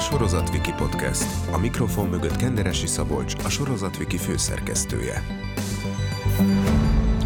Sorozatviki 0.00 0.72
Podcast. 0.72 1.52
A 1.52 1.58
mikrofon 1.58 2.08
mögött 2.08 2.36
Kenderesi 2.36 2.86
Szabolcs, 2.86 3.34
a 3.44 3.48
Sorozatviki 3.48 4.16
főszerkesztője. 4.16 5.22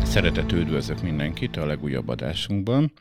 Szeretett 0.04 0.52
üdvözlök 0.52 1.02
mindenkit 1.02 1.56
a 1.56 1.66
legújabb 1.66 2.08
adásunkban. 2.08 2.92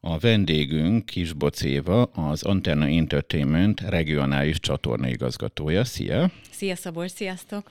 A 0.00 0.18
vendégünk 0.18 1.06
Kisboc 1.06 1.62
Éva, 1.62 2.02
az 2.02 2.42
Antenna 2.42 2.86
Entertainment 2.86 3.80
regionális 3.80 4.60
csatorna 4.60 5.08
igazgatója. 5.08 5.84
Szia! 5.84 6.30
Szia 6.50 6.76
Szabolcs, 6.76 7.10
sziasztok! 7.10 7.70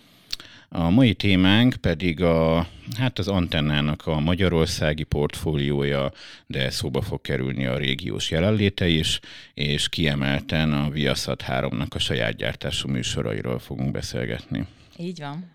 A 0.73 0.89
mai 0.89 1.13
témánk 1.13 1.75
pedig 1.75 2.21
a, 2.21 2.67
hát 2.98 3.20
az 3.20 3.27
antennának 3.27 4.07
a 4.07 4.20
magyarországi 4.20 5.03
portfóliója, 5.03 6.12
de 6.48 6.70
szóba 6.70 7.02
fog 7.02 7.21
kerülni 7.21 7.66
a 7.66 7.77
régiós 7.77 8.31
jelenléte 8.31 8.88
is, 8.88 9.20
és 9.53 9.89
kiemelten 9.89 10.73
a 10.73 10.89
Viaszat 10.89 11.43
3-nak 11.48 11.95
a 11.95 11.99
saját 11.99 12.35
gyártású 12.35 12.89
műsorairól 12.89 13.59
fogunk 13.59 13.91
beszélgetni. 13.91 14.65
Így 14.98 15.20
van. 15.20 15.52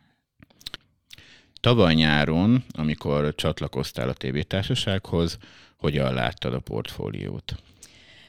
Tavaly 1.61 1.95
nyáron, 1.95 2.65
amikor 2.73 3.35
csatlakoztál 3.35 4.09
a 4.09 4.15
tévétársasághoz, 4.15 5.39
hogyan 5.77 6.15
láttad 6.15 6.55
a 6.55 6.61
portfóliót? 6.61 7.55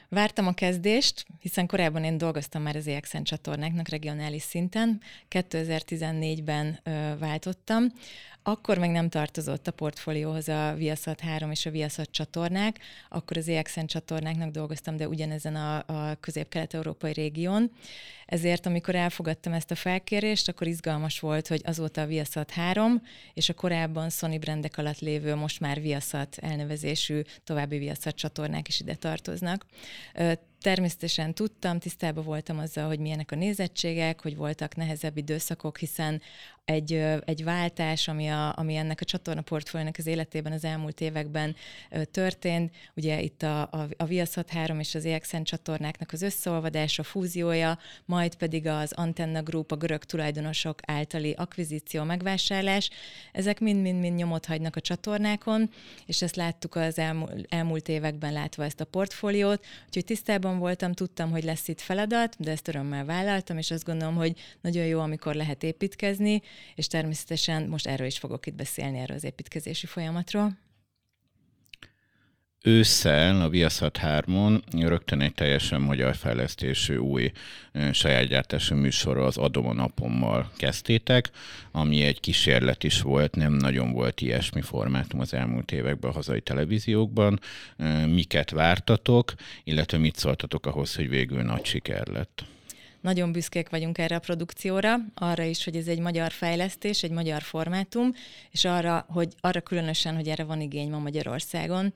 Vártam 0.09 0.47
a 0.47 0.53
kezdést, 0.53 1.25
hiszen 1.39 1.67
korábban 1.67 2.03
én 2.03 2.17
dolgoztam 2.17 2.61
már 2.61 2.75
az 2.75 2.87
EXN 2.87 3.21
csatornáknak 3.21 3.87
regionális 3.87 4.41
szinten. 4.41 5.01
2014-ben 5.29 6.79
ö, 6.83 7.17
váltottam. 7.19 7.85
Akkor 8.43 8.77
meg 8.77 8.89
nem 8.89 9.09
tartozott 9.09 9.67
a 9.67 9.71
portfólióhoz 9.71 10.49
a 10.49 10.73
Viaszat 10.77 11.19
3 11.19 11.51
és 11.51 11.65
a 11.65 11.69
Viaszat 11.69 12.11
csatornák, 12.11 12.79
akkor 13.09 13.37
az 13.37 13.47
EXN 13.47 13.85
csatornáknak 13.85 14.51
dolgoztam, 14.51 14.97
de 14.97 15.07
ugyanezen 15.07 15.55
a, 15.55 15.77
a 15.85 16.15
közép-kelet-európai 16.19 17.13
régión. 17.13 17.71
Ezért, 18.27 18.65
amikor 18.65 18.95
elfogadtam 18.95 19.53
ezt 19.53 19.71
a 19.71 19.75
felkérést, 19.75 20.47
akkor 20.47 20.67
izgalmas 20.67 21.19
volt, 21.19 21.47
hogy 21.47 21.61
azóta 21.63 22.01
a 22.01 22.05
Viaszat 22.05 22.51
3, 22.51 23.01
és 23.33 23.49
a 23.49 23.53
korábban 23.53 24.09
Sony 24.09 24.39
brendek 24.39 24.77
alatt 24.77 24.99
lévő, 24.99 25.35
most 25.35 25.59
már 25.59 25.81
Viaszat 25.81 26.37
elnevezésű 26.41 27.21
további 27.43 27.77
Viaszat 27.77 28.15
csatornák 28.15 28.67
is 28.67 28.79
ide 28.79 28.95
tartoznak. 28.95 29.65
Természetesen 30.61 31.33
tudtam, 31.33 31.79
tisztában 31.79 32.23
voltam 32.23 32.59
azzal, 32.59 32.87
hogy 32.87 32.99
milyenek 32.99 33.31
a 33.31 33.35
nézettségek, 33.35 34.21
hogy 34.21 34.35
voltak 34.35 34.75
nehezebb 34.75 35.17
időszakok, 35.17 35.77
hiszen 35.77 36.21
egy, 36.67 37.03
egy 37.25 37.43
váltás, 37.43 38.07
ami, 38.07 38.27
a, 38.27 38.57
ami 38.57 38.75
ennek 38.75 39.01
a 39.01 39.05
csatorna 39.05 39.41
portfóliónak 39.41 39.95
az 39.97 40.07
életében 40.07 40.51
az 40.51 40.63
elmúlt 40.63 41.01
években 41.01 41.55
történt. 42.11 42.75
Ugye 42.95 43.21
itt 43.21 43.43
a, 43.43 43.61
a, 43.61 43.87
a 43.97 44.05
Viaszat 44.05 44.49
3 44.49 44.79
és 44.79 44.95
az 44.95 45.05
EXN 45.05 45.41
csatornáknak 45.41 46.11
az 46.11 46.21
összeolvadása, 46.21 47.03
fúziója, 47.03 47.79
majd 48.05 48.35
pedig 48.35 48.67
az 48.67 48.91
Antenna 48.91 49.41
Group, 49.41 49.71
a 49.71 49.75
görög 49.75 50.03
tulajdonosok 50.03 50.79
általi 50.85 51.31
akvizíció, 51.31 52.03
megvásárlás. 52.03 52.89
Ezek 53.31 53.59
mind-mind-mind 53.59 54.15
nyomot 54.15 54.45
hagynak 54.45 54.75
a 54.75 54.81
csatornákon, 54.81 55.69
és 56.05 56.21
ezt 56.21 56.35
láttuk 56.35 56.75
az 56.75 56.99
elmúlt, 57.49 57.87
években 57.87 58.33
látva 58.33 58.63
ezt 58.63 58.81
a 58.81 58.85
portfóliót, 58.85 59.65
úgyhogy 59.85 60.05
tisztában 60.05 60.46
voltam, 60.55 60.93
tudtam, 60.93 61.31
hogy 61.31 61.43
lesz 61.43 61.67
itt 61.67 61.81
feladat, 61.81 62.35
de 62.39 62.51
ezt 62.51 62.67
örömmel 62.67 63.05
vállaltam, 63.05 63.57
és 63.57 63.71
azt 63.71 63.83
gondolom, 63.85 64.15
hogy 64.15 64.39
nagyon 64.61 64.85
jó, 64.85 64.99
amikor 64.99 65.35
lehet 65.35 65.63
építkezni, 65.63 66.41
és 66.75 66.87
természetesen 66.87 67.63
most 67.63 67.87
erről 67.87 68.07
is 68.07 68.17
fogok 68.17 68.45
itt 68.45 68.55
beszélni, 68.55 68.97
erről 68.97 69.17
az 69.17 69.23
építkezési 69.23 69.85
folyamatról. 69.85 70.66
Ősszel 72.67 73.41
a 73.41 73.49
Viaszat 73.49 73.99
3-on 74.01 74.61
rögtön 74.71 75.21
egy 75.21 75.33
teljesen 75.33 75.81
magyar 75.81 76.15
fejlesztésű 76.15 76.97
új 76.97 77.31
saját 77.91 78.27
gyártású 78.27 78.75
műsorra 78.75 79.25
az 79.25 79.37
Adom 79.37 79.67
a 79.67 79.73
napommal 79.73 80.51
kezdtétek, 80.57 81.29
ami 81.71 82.03
egy 82.03 82.19
kísérlet 82.19 82.83
is 82.83 83.01
volt, 83.01 83.35
nem 83.35 83.53
nagyon 83.53 83.91
volt 83.91 84.21
ilyesmi 84.21 84.61
formátum 84.61 85.19
az 85.19 85.33
elmúlt 85.33 85.71
években 85.71 86.11
a 86.11 86.13
hazai 86.13 86.41
televíziókban. 86.41 87.39
Miket 88.05 88.49
vártatok, 88.49 89.33
illetve 89.63 89.97
mit 89.97 90.15
szóltatok 90.15 90.65
ahhoz, 90.65 90.95
hogy 90.95 91.09
végül 91.09 91.41
nagy 91.41 91.65
siker 91.65 92.07
lett? 92.07 92.43
Nagyon 93.01 93.31
büszkék 93.31 93.69
vagyunk 93.69 93.97
erre 93.97 94.15
a 94.15 94.19
produkcióra, 94.19 94.95
arra 95.15 95.43
is, 95.43 95.63
hogy 95.63 95.75
ez 95.75 95.87
egy 95.87 95.99
magyar 95.99 96.31
fejlesztés, 96.31 97.03
egy 97.03 97.11
magyar 97.11 97.41
formátum, 97.41 98.13
és 98.51 98.65
arra, 98.65 99.05
hogy 99.09 99.33
arra 99.39 99.61
különösen, 99.61 100.15
hogy 100.15 100.27
erre 100.27 100.43
van 100.43 100.61
igény 100.61 100.89
ma 100.89 100.99
Magyarországon. 100.99 101.93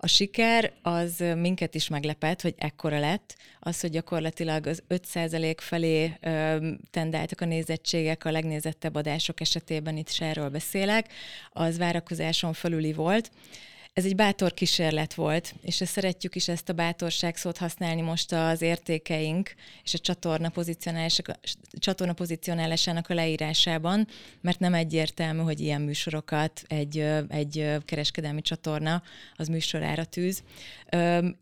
A 0.00 0.06
siker 0.06 0.72
az 0.82 1.24
minket 1.36 1.74
is 1.74 1.88
meglepett, 1.88 2.40
hogy 2.40 2.54
ekkora 2.58 2.98
lett. 2.98 3.36
Az, 3.60 3.80
hogy 3.80 3.90
gyakorlatilag 3.90 4.66
az 4.66 4.82
5% 4.88 5.54
felé 5.56 6.12
ö, 6.20 6.68
tendáltak 6.90 7.40
a 7.40 7.44
nézettségek 7.44 8.24
a 8.24 8.30
legnézettebb 8.30 8.94
adások 8.94 9.40
esetében, 9.40 9.96
itt 9.96 10.08
is 10.08 10.20
erről 10.20 10.48
beszélek, 10.48 11.12
az 11.52 11.78
várakozáson 11.78 12.52
felüli 12.52 12.92
volt. 12.92 13.30
Ez 13.98 14.04
egy 14.04 14.16
bátor 14.16 14.54
kísérlet 14.54 15.14
volt, 15.14 15.54
és 15.62 15.82
szeretjük 15.86 16.34
is 16.34 16.48
ezt 16.48 16.68
a 16.68 16.72
bátorság 16.72 17.36
szót 17.36 17.56
használni 17.56 18.00
most 18.00 18.32
az 18.32 18.62
értékeink 18.62 19.54
és 19.82 19.94
a 19.94 19.98
csatorna, 19.98 20.52
csatorna 21.78 22.12
pozícionálásának 22.12 23.08
a 23.08 23.14
leírásában, 23.14 24.06
mert 24.40 24.58
nem 24.58 24.74
egyértelmű, 24.74 25.40
hogy 25.40 25.60
ilyen 25.60 25.80
műsorokat 25.80 26.62
egy, 26.66 26.98
egy 27.28 27.70
kereskedelmi 27.84 28.40
csatorna 28.42 29.02
az 29.36 29.48
műsorára 29.48 30.04
tűz. 30.04 30.42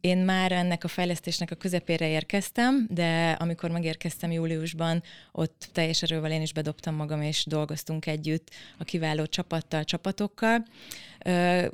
Én 0.01 0.19
már 0.19 0.53
ennek 0.53 0.85
a 0.85 0.89
fejlesztésnek 0.89 1.51
a 1.51 1.55
közepére 1.55 2.09
érkeztem, 2.09 2.87
de 2.91 3.31
amikor 3.31 3.71
megérkeztem 3.71 4.33
júliusban, 4.33 5.03
ott 5.33 5.69
teljes 5.73 6.03
erővel 6.03 6.31
én 6.31 6.43
is 6.43 6.53
bedobtam 6.53 6.95
magam, 6.95 7.23
és 7.23 7.45
dolgoztunk 7.47 8.07
együtt 8.07 8.51
a 8.79 8.85
kiváló 8.85 9.27
csapattal, 9.27 9.85
csapatokkal. 9.85 10.65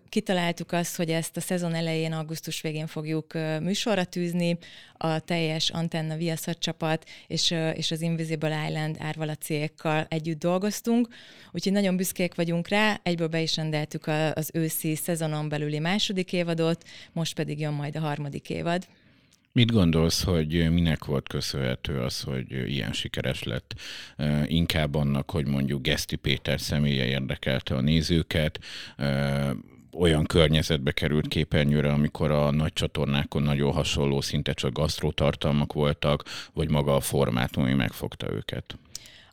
Kitaláltuk 0.09 0.73
azt, 0.73 0.97
hogy 0.97 1.11
ezt 1.11 1.37
a 1.37 1.41
szezon 1.41 1.75
elején, 1.75 2.13
augusztus 2.13 2.61
végén 2.61 2.87
fogjuk 2.87 3.33
műsorra 3.61 4.05
tűzni, 4.05 4.59
a 4.93 5.19
teljes 5.19 5.71
Antenna 5.71 6.17
Viaszat 6.17 6.59
csapat 6.59 7.09
és, 7.27 7.51
és 7.75 7.91
az 7.91 8.01
Invisible 8.01 8.67
Island 8.69 8.97
árvala 8.99 9.35
cégekkal 9.35 10.07
együtt 10.09 10.39
dolgoztunk, 10.39 11.09
úgyhogy 11.53 11.73
nagyon 11.73 11.97
büszkék 11.97 12.35
vagyunk 12.35 12.69
rá, 12.69 13.01
egyből 13.03 13.29
be 13.29 13.41
is 13.41 13.57
rendeltük 13.57 14.07
az 14.35 14.51
őszi 14.53 14.95
szezonon 14.95 15.49
belüli 15.49 15.79
második 15.79 16.33
évadot, 16.33 16.85
most 17.13 17.35
pedig 17.35 17.61
jön 17.61 17.73
majd 17.73 17.97
a 17.97 18.01
harmadik 18.01 18.51
évad. 18.51 18.87
Mit 19.55 19.73
gondolsz, 19.73 20.23
hogy 20.23 20.71
minek 20.71 21.05
volt 21.05 21.29
köszönhető 21.29 22.01
az, 22.01 22.21
hogy 22.21 22.51
ilyen 22.51 22.93
sikeres 22.93 23.43
lett? 23.43 23.75
Inkább 24.47 24.95
annak, 24.95 25.31
hogy 25.31 25.47
mondjuk 25.47 25.83
Geszti 25.83 26.17
Péter 26.17 26.61
személye 26.61 27.05
érdekelte 27.05 27.75
a 27.75 27.81
nézőket, 27.81 28.59
olyan 29.93 30.25
környezetbe 30.25 30.93
került 30.93 31.29
képernyőre, 31.29 31.93
amikor 31.93 32.31
a 32.31 32.51
nagy 32.51 32.73
csatornákon 32.73 33.43
nagyon 33.43 33.73
hasonló, 33.73 34.21
szinte 34.21 34.53
csak 34.53 34.73
gasztrótartalmak 34.73 35.73
voltak, 35.73 36.25
vagy 36.53 36.71
maga 36.71 36.95
a 36.95 37.01
formátum, 37.01 37.63
ami 37.63 37.75
megfogta 37.75 38.33
őket 38.33 38.77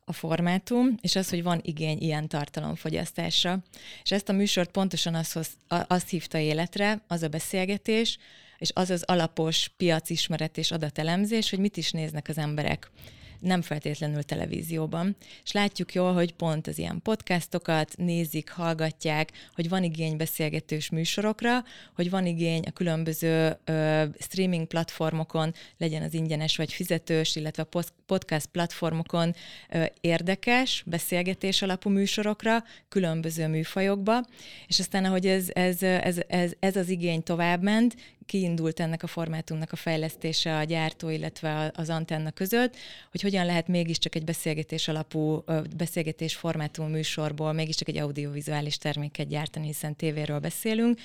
a 0.06 0.13
formátum, 0.13 0.96
és 1.01 1.16
az, 1.16 1.30
hogy 1.30 1.44
van 1.44 1.59
igény 1.63 1.97
ilyen 2.01 2.28
tartalomfogyasztásra. 2.28 3.59
És 4.03 4.12
ezt 4.12 4.30
a 4.30 4.34
műsort 4.34 4.72
pontosan 4.72 5.16
azt, 5.16 5.57
azt 5.68 6.09
hívta 6.09 6.38
életre, 6.38 7.01
az 7.07 7.24
a 7.24 7.28
beszélgetés, 7.28 8.18
és 8.59 8.71
az 8.73 8.89
az 8.89 9.03
alapos 9.03 9.71
piacismeret 9.77 10.57
és 10.57 10.71
adatelemzés, 10.71 11.49
hogy 11.49 11.59
mit 11.59 11.77
is 11.77 11.91
néznek 11.91 12.27
az 12.27 12.37
emberek 12.37 12.91
nem 13.39 13.61
feltétlenül 13.61 14.23
televízióban. 14.23 15.15
És 15.43 15.51
látjuk 15.51 15.94
jól, 15.94 16.13
hogy 16.13 16.33
pont 16.33 16.67
az 16.67 16.77
ilyen 16.77 17.01
podcastokat 17.03 17.94
nézik, 17.97 18.50
hallgatják, 18.50 19.31
hogy 19.56 19.69
van 19.69 19.83
igény 19.83 20.17
beszélgetős 20.17 20.89
műsorokra, 20.89 21.63
hogy 21.95 22.09
van 22.09 22.25
igény 22.25 22.63
a 22.65 22.71
különböző 22.71 23.57
ö, 23.65 24.03
streaming 24.19 24.67
platformokon, 24.67 25.53
legyen 25.77 26.03
az 26.03 26.13
ingyenes 26.13 26.57
vagy 26.57 26.73
fizetős, 26.73 27.35
illetve 27.35 27.65
a 27.71 27.83
podcast 28.05 28.45
platformokon 28.45 29.35
ö, 29.69 29.83
érdekes, 30.01 30.83
beszélgetés 30.85 31.62
alapú 31.62 31.89
műsorokra, 31.89 32.63
különböző 32.89 33.47
műfajokba, 33.47 34.25
és 34.67 34.79
aztán 34.79 35.05
ahogy 35.05 35.27
ez, 35.27 35.47
ez, 35.53 35.83
ez, 35.83 36.19
ez, 36.27 36.51
ez 36.59 36.75
az 36.75 36.89
igény 36.89 37.23
továbbment, 37.23 37.95
kiindult 38.29 38.79
ennek 38.79 39.03
a 39.03 39.07
formátumnak 39.07 39.71
a 39.71 39.75
fejlesztése 39.75 40.57
a 40.57 40.63
gyártó, 40.63 41.09
illetve 41.09 41.71
az 41.75 41.89
antenna 41.89 42.31
között, 42.31 42.75
hogy 43.11 43.21
hogyan 43.21 43.45
lehet 43.45 43.67
mégiscsak 43.67 44.15
egy 44.15 44.23
beszélgetés 44.23 44.87
alapú, 44.87 45.43
beszélgetés 45.77 46.35
formátumú 46.35 46.89
műsorból 46.89 47.53
mégiscsak 47.53 47.87
egy 47.87 47.97
audiovizuális 47.97 48.77
terméket 48.77 49.27
gyártani, 49.27 49.65
hiszen 49.65 49.95
tévéről 49.95 50.39
beszélünk. 50.39 50.99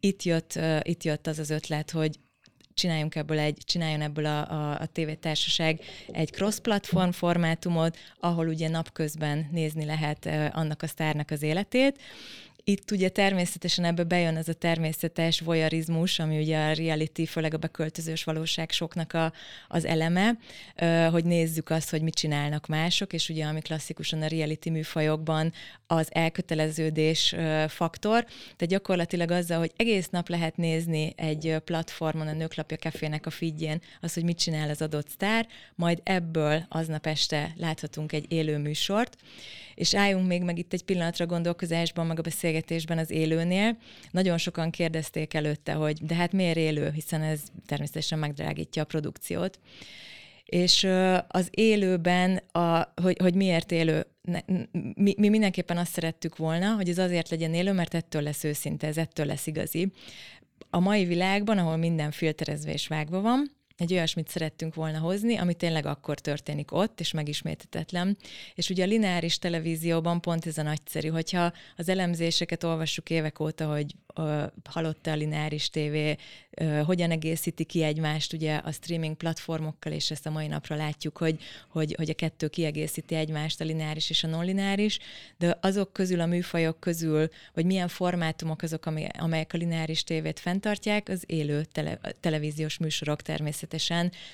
Itt 0.00 0.22
jött, 0.22 0.58
itt 0.82 1.04
jött 1.04 1.26
az 1.26 1.38
az 1.38 1.50
ötlet, 1.50 1.90
hogy 1.90 2.18
csináljunk 2.74 3.14
ebből 3.14 3.38
egy, 3.38 3.58
csináljon 3.64 4.00
ebből 4.00 4.26
a, 4.26 4.50
a, 4.50 4.80
a 4.80 4.86
tévétársaság 4.86 5.80
egy 6.12 6.30
cross-platform 6.30 7.10
formátumot, 7.10 7.96
ahol 8.20 8.48
ugye 8.48 8.68
napközben 8.68 9.48
nézni 9.52 9.84
lehet 9.84 10.28
annak 10.52 10.82
a 10.82 10.86
sztárnak 10.86 11.30
az 11.30 11.42
életét, 11.42 11.98
itt 12.70 12.90
ugye 12.90 13.08
természetesen 13.08 13.84
ebbe 13.84 14.04
bejön 14.04 14.36
ez 14.36 14.48
a 14.48 14.52
természetes 14.52 15.40
voyeurizmus, 15.40 16.18
ami 16.18 16.38
ugye 16.38 16.58
a 16.58 16.72
reality, 16.72 17.24
főleg 17.26 17.54
a 17.54 17.58
beköltözős 17.58 18.24
valóság 18.24 18.70
soknak 18.70 19.12
a, 19.12 19.32
az 19.68 19.84
eleme, 19.84 20.38
hogy 21.10 21.24
nézzük 21.24 21.70
azt, 21.70 21.90
hogy 21.90 22.02
mit 22.02 22.14
csinálnak 22.14 22.66
mások, 22.66 23.12
és 23.12 23.28
ugye 23.28 23.44
ami 23.44 23.60
klasszikusan 23.60 24.22
a 24.22 24.26
reality 24.26 24.68
műfajokban 24.68 25.52
az 25.86 26.08
elköteleződés 26.10 27.34
faktor, 27.68 28.24
tehát 28.24 28.66
gyakorlatilag 28.66 29.30
azzal, 29.30 29.58
hogy 29.58 29.72
egész 29.76 30.08
nap 30.08 30.28
lehet 30.28 30.56
nézni 30.56 31.12
egy 31.16 31.56
platformon, 31.64 32.28
a 32.28 32.32
Nőklapja 32.32 32.76
Cafének 32.76 33.26
a 33.26 33.30
feedjén 33.30 33.80
az, 34.00 34.14
hogy 34.14 34.24
mit 34.24 34.38
csinál 34.38 34.70
az 34.70 34.82
adott 34.82 35.08
sztár, 35.08 35.46
majd 35.74 36.00
ebből 36.02 36.66
aznap 36.68 37.06
este 37.06 37.52
láthatunk 37.56 38.12
egy 38.12 38.32
élő 38.32 38.58
műsort, 38.58 39.16
és 39.74 39.94
álljunk 39.94 40.26
még 40.26 40.42
meg 40.42 40.58
itt 40.58 40.72
egy 40.72 40.84
pillanatra 40.84 41.26
gondolkozásban, 41.26 42.06
meg 42.06 42.18
a 42.18 42.22
beszélgetésben 42.22 42.59
az 42.98 43.10
élőnél. 43.10 43.76
Nagyon 44.10 44.38
sokan 44.38 44.70
kérdezték 44.70 45.34
előtte, 45.34 45.72
hogy 45.72 46.04
de 46.06 46.14
hát 46.14 46.32
miért 46.32 46.56
élő, 46.56 46.90
hiszen 46.90 47.22
ez 47.22 47.40
természetesen 47.66 48.18
megdrágítja 48.18 48.82
a 48.82 48.86
produkciót. 48.86 49.58
És 50.44 50.88
az 51.28 51.48
élőben, 51.50 52.36
a, 52.52 52.92
hogy, 53.02 53.16
hogy 53.20 53.34
miért 53.34 53.72
élő, 53.72 54.06
mi, 54.94 55.14
mi 55.16 55.28
mindenképpen 55.28 55.76
azt 55.76 55.92
szerettük 55.92 56.36
volna, 56.36 56.74
hogy 56.74 56.88
ez 56.88 56.98
azért 56.98 57.30
legyen 57.30 57.54
élő, 57.54 57.72
mert 57.72 57.94
ettől 57.94 58.22
lesz 58.22 58.44
őszinte, 58.44 58.86
ez 58.86 58.96
ettől 58.96 59.26
lesz 59.26 59.46
igazi. 59.46 59.92
A 60.70 60.80
mai 60.80 61.04
világban, 61.04 61.58
ahol 61.58 61.76
minden 61.76 62.10
filterezve 62.10 62.72
és 62.72 62.86
vágva 62.86 63.20
van, 63.20 63.50
egy 63.80 63.92
olyasmit 63.92 64.28
szerettünk 64.28 64.74
volna 64.74 64.98
hozni, 64.98 65.36
ami 65.36 65.54
tényleg 65.54 65.86
akkor 65.86 66.20
történik 66.20 66.72
ott, 66.72 67.00
és 67.00 67.12
megismétetetlen. 67.12 68.16
És 68.54 68.70
ugye 68.70 68.84
a 68.84 68.86
lineáris 68.86 69.38
televízióban 69.38 70.20
pont 70.20 70.46
ez 70.46 70.58
a 70.58 70.62
nagyszerű, 70.62 71.08
hogyha 71.08 71.52
az 71.76 71.88
elemzéseket 71.88 72.64
olvassuk 72.64 73.10
évek 73.10 73.40
óta, 73.40 73.66
hogy 73.66 73.94
hallotta 74.64 75.10
a 75.10 75.14
lineáris 75.14 75.70
tévé, 75.70 76.16
hogyan 76.84 77.10
egészíti 77.10 77.64
ki 77.64 77.82
egymást 77.82 78.32
ugye 78.32 78.56
a 78.56 78.72
streaming 78.72 79.16
platformokkal, 79.16 79.92
és 79.92 80.10
ezt 80.10 80.26
a 80.26 80.30
mai 80.30 80.46
napra 80.46 80.76
látjuk, 80.76 81.18
hogy, 81.18 81.38
hogy, 81.68 81.94
hogy 81.96 82.10
a 82.10 82.14
kettő 82.14 82.48
kiegészíti 82.48 83.14
egymást, 83.14 83.60
a 83.60 83.64
lineáris 83.64 84.10
és 84.10 84.24
a 84.24 84.26
non-lineáris, 84.26 84.98
de 85.38 85.58
azok 85.60 85.92
közül, 85.92 86.20
a 86.20 86.26
műfajok 86.26 86.80
közül, 86.80 87.28
vagy 87.54 87.64
milyen 87.64 87.88
formátumok 87.88 88.62
azok, 88.62 88.86
amelyek 89.18 89.52
a 89.52 89.56
lineáris 89.56 90.04
tévét 90.04 90.40
fenntartják, 90.40 91.08
az 91.08 91.22
élő 91.26 91.64
tele, 91.64 92.00
televíziós 92.20 92.78
műsorok 92.78 93.22
természetesen 93.22 93.69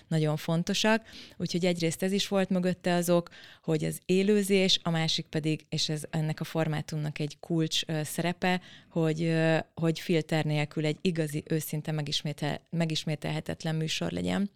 nagyon 0.09 0.37
fontosak, 0.37 1.03
úgyhogy 1.37 1.65
egyrészt 1.65 2.03
ez 2.03 2.13
is 2.13 2.29
volt 2.29 2.49
mögötte 2.49 2.95
azok, 2.95 3.29
hogy 3.63 3.85
az 3.85 4.01
élőzés, 4.07 4.79
a 4.83 4.91
másik 4.91 5.27
pedig, 5.27 5.67
és 5.69 5.89
ez 5.89 6.03
ennek 6.11 6.41
a 6.41 6.45
formátumnak 6.45 7.19
egy 7.19 7.37
kulcs 7.41 7.81
szerepe, 8.03 8.61
hogy, 8.91 9.35
hogy 9.75 10.01
filter 10.01 10.45
nélkül 10.45 10.87
egy 10.87 10.99
igazi, 11.01 11.43
őszinte 11.47 11.93
megismétel, 11.93 12.61
megismételhetetlen 12.71 13.75
műsor 13.75 14.11
legyen. 14.11 14.51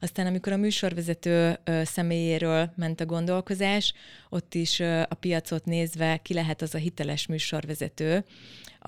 Aztán 0.00 0.26
amikor 0.26 0.52
a 0.52 0.56
műsorvezető 0.56 1.58
személyéről 1.84 2.72
ment 2.76 3.00
a 3.00 3.06
gondolkozás, 3.06 3.92
ott 4.28 4.54
is 4.54 4.80
a 4.80 5.16
piacot 5.20 5.64
nézve 5.64 6.16
ki 6.16 6.34
lehet 6.34 6.62
az 6.62 6.74
a 6.74 6.78
hiteles 6.78 7.26
műsorvezető, 7.26 8.24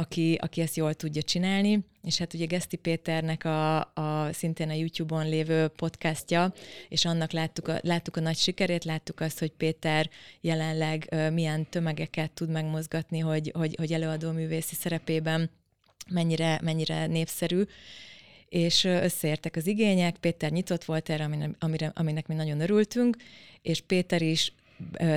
aki, 0.00 0.38
aki 0.41 0.61
ezt 0.61 0.76
jól 0.76 0.94
tudja 0.94 1.23
csinálni, 1.23 1.85
és 2.02 2.19
hát 2.19 2.35
ugye 2.35 2.44
Geszti 2.44 2.76
Péternek 2.76 3.44
a, 3.44 3.79
a 3.79 4.32
szintén 4.32 4.69
a 4.69 4.73
YouTube-on 4.73 5.29
lévő 5.29 5.69
podcastja, 5.69 6.52
és 6.88 7.05
annak 7.05 7.32
láttuk 7.32 7.69
a, 7.69 7.79
láttuk 7.82 8.17
a 8.17 8.20
nagy 8.20 8.37
sikerét, 8.37 8.85
láttuk 8.85 9.20
azt, 9.20 9.38
hogy 9.38 9.50
Péter 9.50 10.11
jelenleg 10.41 11.08
uh, 11.11 11.31
milyen 11.31 11.69
tömegeket 11.70 12.31
tud 12.31 12.50
megmozgatni, 12.50 13.19
hogy, 13.19 13.50
hogy, 13.55 13.75
hogy 13.79 13.93
előadó 13.93 14.31
művészi 14.31 14.75
szerepében 14.75 15.50
mennyire, 16.11 16.61
mennyire 16.62 17.06
népszerű, 17.06 17.62
és 18.49 18.85
összeértek 18.85 19.56
az 19.56 19.67
igények, 19.67 20.17
Péter 20.17 20.50
nyitott 20.50 20.85
volt 20.85 21.08
erre, 21.11 21.55
amire, 21.58 21.93
aminek 21.94 22.26
mi 22.26 22.35
nagyon 22.35 22.61
örültünk, 22.61 23.17
és 23.62 23.81
Péter 23.81 24.23
is 24.23 24.52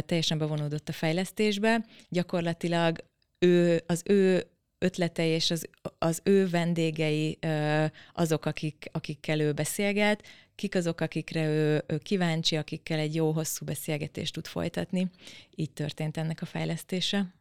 teljesen 0.05 0.37
bevonódott 0.37 0.89
a 0.89 0.91
fejlesztésbe. 0.91 1.85
Gyakorlatilag 2.09 3.03
ő, 3.39 3.83
az 3.87 4.03
ő 4.05 4.47
ötletei 4.83 5.29
és 5.29 5.51
az, 5.51 5.69
az 5.97 6.21
ő 6.23 6.47
vendégei 6.47 7.39
azok, 8.13 8.45
akik, 8.45 8.89
akikkel 8.91 9.39
ő 9.39 9.51
beszélget, 9.51 10.23
kik 10.55 10.75
azok, 10.75 11.01
akikre 11.01 11.47
ő, 11.47 11.83
ő 11.87 11.97
kíváncsi, 11.97 12.55
akikkel 12.55 12.99
egy 12.99 13.15
jó, 13.15 13.31
hosszú 13.31 13.65
beszélgetést 13.65 14.33
tud 14.33 14.47
folytatni. 14.47 15.09
Így 15.55 15.71
történt 15.71 16.17
ennek 16.17 16.41
a 16.41 16.45
fejlesztése. 16.45 17.33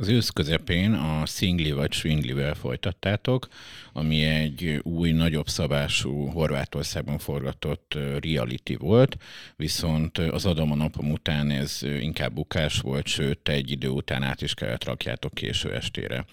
Az 0.00 0.08
ősz 0.08 0.28
közepén 0.28 0.92
a 0.92 1.26
Singli 1.26 1.72
vagy 1.72 1.92
Swingli-vel 1.92 2.54
folytattátok, 2.54 3.48
ami 3.92 4.24
egy 4.24 4.80
új, 4.82 5.10
nagyobb 5.10 5.48
szabású 5.48 6.26
Horvátországban 6.26 7.18
forgatott 7.18 7.98
reality 8.20 8.76
volt, 8.78 9.16
viszont 9.56 10.18
az 10.18 10.46
adom 10.46 10.72
a 10.72 10.74
napom 10.74 11.10
után 11.10 11.50
ez 11.50 11.80
inkább 11.82 12.32
bukás 12.32 12.78
volt, 12.78 13.06
sőt 13.06 13.48
egy 13.48 13.70
idő 13.70 13.88
után 13.88 14.22
át 14.22 14.42
is 14.42 14.54
kellett 14.54 14.84
rakjátok 14.84 15.34
késő 15.34 15.74
estére. 15.74 16.24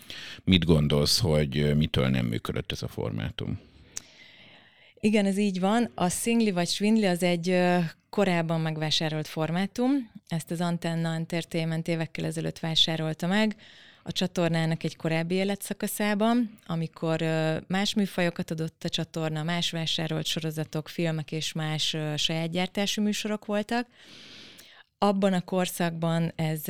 Mit 0.43 0.65
gondolsz, 0.65 1.19
hogy 1.19 1.75
mitől 1.75 2.07
nem 2.07 2.25
működött 2.25 2.71
ez 2.71 2.81
a 2.81 2.87
formátum? 2.87 3.59
Igen, 4.99 5.25
ez 5.25 5.37
így 5.37 5.59
van. 5.59 5.91
A 5.95 6.09
Singli 6.09 6.51
vagy 6.51 6.67
Swindli 6.67 7.05
az 7.05 7.23
egy 7.23 7.55
korábban 8.17 8.61
megvásárolt 8.61 9.27
formátum. 9.27 10.11
Ezt 10.27 10.51
az 10.51 10.61
Antenna 10.61 11.13
Entertainment 11.13 11.87
évekkel 11.87 12.25
ezelőtt 12.25 12.59
vásárolta 12.59 13.27
meg 13.27 13.55
a 14.03 14.11
csatornának 14.11 14.83
egy 14.83 14.95
korábbi 14.95 15.35
életszakaszában, 15.35 16.57
amikor 16.65 17.23
más 17.67 17.93
műfajokat 17.93 18.51
adott 18.51 18.83
a 18.83 18.89
csatorna, 18.89 19.43
más 19.43 19.71
vásárolt 19.71 20.25
sorozatok, 20.25 20.87
filmek 20.87 21.31
és 21.31 21.53
más 21.53 21.95
saját 22.15 22.49
gyártású 22.49 23.01
műsorok 23.01 23.45
voltak. 23.45 23.87
Abban 24.97 25.33
a 25.33 25.41
korszakban 25.41 26.31
ez, 26.35 26.67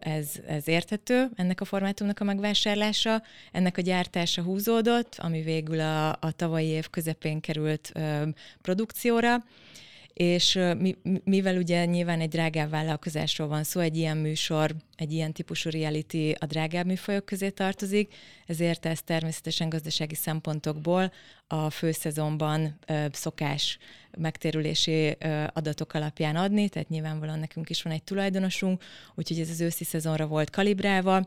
ez, 0.00 0.28
ez 0.46 0.68
érthető, 0.68 1.28
ennek 1.36 1.60
a 1.60 1.64
formátumnak 1.64 2.20
a 2.20 2.24
megvásárlása, 2.24 3.22
ennek 3.52 3.76
a 3.76 3.80
gyártása 3.82 4.42
húzódott, 4.42 5.14
ami 5.18 5.42
végül 5.42 5.80
a, 5.80 6.08
a 6.08 6.32
tavalyi 6.36 6.66
év 6.66 6.90
közepén 6.90 7.40
került 7.40 7.90
ö, 7.94 8.28
produkcióra, 8.62 9.44
és 10.12 10.58
mi, 10.78 10.96
mivel 11.24 11.56
ugye 11.56 11.84
nyilván 11.84 12.20
egy 12.20 12.28
drágább 12.28 12.70
vállalkozásról 12.70 13.48
van 13.48 13.64
szó, 13.64 13.80
egy 13.80 13.96
ilyen 13.96 14.16
műsor, 14.16 14.74
egy 14.96 15.12
ilyen 15.12 15.32
típusú 15.32 15.70
reality 15.70 16.34
a 16.38 16.46
drágább 16.46 16.86
műfajok 16.86 17.24
közé 17.24 17.50
tartozik, 17.50 18.14
ezért 18.46 18.86
ez 18.86 19.02
természetesen 19.02 19.68
gazdasági 19.68 20.14
szempontokból 20.14 21.12
a 21.46 21.70
főszezonban 21.70 22.78
szokás 23.12 23.78
megtérülési 24.18 25.16
adatok 25.52 25.94
alapján 25.94 26.36
adni, 26.36 26.68
tehát 26.68 26.88
nyilvánvalóan 26.88 27.38
nekünk 27.38 27.70
is 27.70 27.82
van 27.82 27.92
egy 27.92 28.02
tulajdonosunk, 28.02 28.82
úgyhogy 29.14 29.40
ez 29.40 29.50
az 29.50 29.60
őszi 29.60 29.84
szezonra 29.84 30.26
volt 30.26 30.50
kalibrálva. 30.50 31.26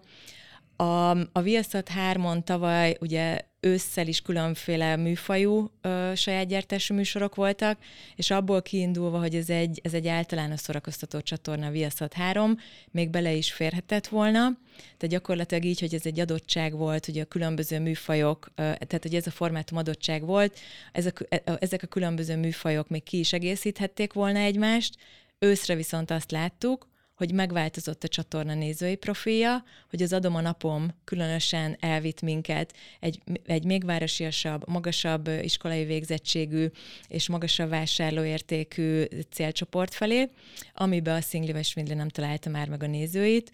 A, 0.76 1.10
a 1.10 1.42
Viaszat 1.42 1.90
3-on 2.12 2.44
tavaly 2.44 2.98
ugye 3.00 3.40
ősszel 3.60 4.08
is 4.08 4.22
különféle 4.22 4.96
műfajú 4.96 5.72
ö, 5.82 6.12
saját 6.16 6.48
gyártású 6.48 6.94
műsorok 6.94 7.36
voltak, 7.36 7.80
és 8.16 8.32
abból 8.32 8.62
kiindulva, 8.62 9.20
hogy 9.20 9.36
ez 9.36 9.50
egy, 9.50 9.80
ez 9.84 9.94
egy 9.94 10.08
általános 10.08 10.60
szórakoztató 10.60 11.22
csatorna, 11.22 11.70
Viaszat 11.70 12.14
3, 12.14 12.58
még 12.92 13.10
bele 13.10 13.32
is 13.32 13.52
férhetett 13.52 14.08
volna. 14.08 14.40
Tehát 14.76 15.16
gyakorlatilag 15.16 15.66
így, 15.66 15.80
hogy 15.80 15.94
ez 15.94 16.06
egy 16.06 16.20
adottság 16.20 16.74
volt, 16.78 17.06
hogy 17.06 17.20
a 17.20 17.26
különböző 17.26 17.80
műfajok, 17.80 18.48
ö, 18.56 18.62
tehát 18.62 19.02
hogy 19.02 19.16
ez 19.16 19.28
a 19.28 19.32
formátum 19.32 19.78
adottság 19.78 20.26
volt, 20.26 20.60
ezek, 20.92 21.26
e, 21.30 21.58
ezek 21.60 21.84
a 21.84 21.88
különböző 21.88 22.38
műfajok 22.38 22.90
még 22.90 23.04
ki 23.04 23.20
is 23.20 23.34
egészíthették 23.34 24.14
volna 24.14 24.40
egymást, 24.40 24.96
őszre 25.40 25.76
viszont 25.76 26.12
azt 26.12 26.32
láttuk, 26.32 26.88
hogy 27.24 27.34
megváltozott 27.34 28.04
a 28.04 28.08
csatorna 28.08 28.54
nézői 28.54 28.96
profilja, 28.96 29.64
hogy 29.90 30.02
az 30.02 30.14
Adom 30.14 30.36
a 30.36 30.42
napom 30.42 30.88
különösen 31.04 31.78
elvitt 31.80 32.22
minket 32.22 32.74
egy, 33.00 33.22
egy 33.46 33.64
még 33.64 33.86
városiasabb, 33.86 34.68
magasabb 34.68 35.30
iskolai 35.42 35.86
végzettségű 35.86 36.68
és 37.08 37.30
magasabb 37.30 37.70
vásárlóértékű 37.70 39.04
célcsoport 39.32 39.94
felé, 39.94 40.30
amiben 40.74 41.16
a 41.16 41.22
Szingli 41.22 41.52
vagy 41.52 41.66
Svindli 41.66 41.94
nem 41.94 42.10
találta 42.10 42.50
már 42.50 42.70
meg 42.70 42.84
a 42.84 42.88
nézőit. 42.88 43.52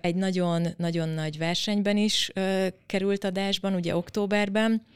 Egy 0.00 0.14
nagyon-nagyon 0.14 1.08
nagy 1.08 1.38
versenyben 1.38 1.96
is 1.96 2.32
került 2.86 3.24
adásban, 3.24 3.74
ugye 3.74 3.96
októberben, 3.96 4.86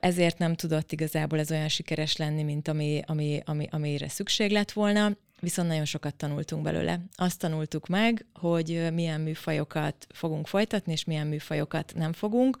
ezért 0.00 0.38
nem 0.38 0.54
tudott 0.54 0.92
igazából 0.92 1.38
ez 1.38 1.50
olyan 1.50 1.68
sikeres 1.68 2.16
lenni, 2.16 2.42
mint 2.42 2.68
ami, 2.68 3.00
ami, 3.06 3.42
ami, 3.44 3.66
amire 3.70 4.08
szükség 4.08 4.50
lett 4.50 4.72
volna 4.72 5.16
viszont 5.40 5.68
nagyon 5.68 5.84
sokat 5.84 6.14
tanultunk 6.14 6.62
belőle. 6.62 7.00
Azt 7.14 7.38
tanultuk 7.38 7.86
meg, 7.86 8.26
hogy 8.34 8.88
milyen 8.92 9.20
műfajokat 9.20 10.06
fogunk 10.14 10.46
folytatni, 10.46 10.92
és 10.92 11.04
milyen 11.04 11.26
műfajokat 11.26 11.92
nem 11.94 12.12
fogunk, 12.12 12.58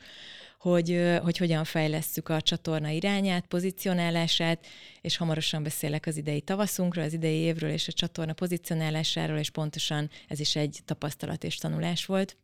hogy, 0.58 1.18
hogy 1.22 1.36
hogyan 1.36 1.64
fejlesszük 1.64 2.28
a 2.28 2.40
csatorna 2.40 2.88
irányát, 2.88 3.46
pozicionálását, 3.46 4.66
és 5.00 5.16
hamarosan 5.16 5.62
beszélek 5.62 6.06
az 6.06 6.16
idei 6.16 6.40
tavaszunkról, 6.40 7.04
az 7.04 7.12
idei 7.12 7.36
évről 7.36 7.70
és 7.70 7.88
a 7.88 7.92
csatorna 7.92 8.32
pozicionálásáról, 8.32 9.38
és 9.38 9.50
pontosan 9.50 10.10
ez 10.28 10.40
is 10.40 10.56
egy 10.56 10.80
tapasztalat 10.84 11.44
és 11.44 11.56
tanulás 11.56 12.06
volt. 12.06 12.36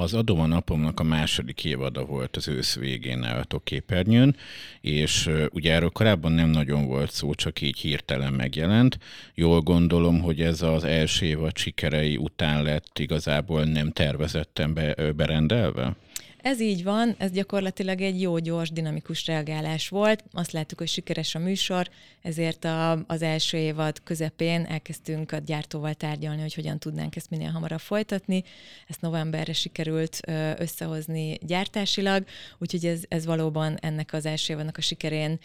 Az 0.00 0.14
Adom 0.14 0.40
a 0.40 0.46
napomnak 0.46 1.00
a 1.00 1.02
második 1.02 1.64
évada 1.64 2.04
volt 2.04 2.36
az 2.36 2.48
ősz 2.48 2.76
végén 2.76 3.18
nálatok 3.18 3.64
képernyőn, 3.64 4.36
és 4.80 5.30
ugye 5.50 5.72
erről 5.72 5.90
korábban 5.90 6.32
nem 6.32 6.48
nagyon 6.48 6.86
volt 6.86 7.10
szó, 7.10 7.34
csak 7.34 7.60
így 7.60 7.78
hirtelen 7.78 8.32
megjelent. 8.32 8.98
Jól 9.34 9.60
gondolom, 9.60 10.20
hogy 10.20 10.40
ez 10.40 10.62
az 10.62 10.84
első 10.84 11.26
évad 11.26 11.56
sikerei 11.56 12.16
után 12.16 12.62
lett 12.62 12.98
igazából 12.98 13.64
nem 13.64 13.90
tervezetten 13.90 14.74
be, 14.74 15.12
berendelve? 15.12 15.96
Ez 16.42 16.60
így 16.60 16.84
van, 16.84 17.14
ez 17.18 17.30
gyakorlatilag 17.30 18.00
egy 18.00 18.20
jó, 18.20 18.38
gyors, 18.38 18.70
dinamikus 18.70 19.26
reagálás 19.26 19.88
volt. 19.88 20.24
Azt 20.32 20.52
láttuk, 20.52 20.78
hogy 20.78 20.88
sikeres 20.88 21.34
a 21.34 21.38
műsor, 21.38 21.88
ezért 22.22 22.64
a, 22.64 23.04
az 23.06 23.22
első 23.22 23.56
évad 23.56 24.02
közepén 24.02 24.64
elkezdtünk 24.64 25.32
a 25.32 25.38
gyártóval 25.38 25.94
tárgyalni, 25.94 26.40
hogy 26.40 26.54
hogyan 26.54 26.78
tudnánk 26.78 27.16
ezt 27.16 27.30
minél 27.30 27.50
hamarabb 27.50 27.80
folytatni. 27.80 28.42
Ezt 28.88 29.00
novemberre 29.00 29.52
sikerült 29.52 30.20
összehozni 30.58 31.38
gyártásilag, 31.46 32.24
úgyhogy 32.58 32.86
ez, 32.86 33.02
ez 33.08 33.24
valóban 33.24 33.76
ennek 33.80 34.12
az 34.12 34.26
első 34.26 34.52
évadnak 34.52 34.76
a 34.76 34.80
sikerén 34.80 35.38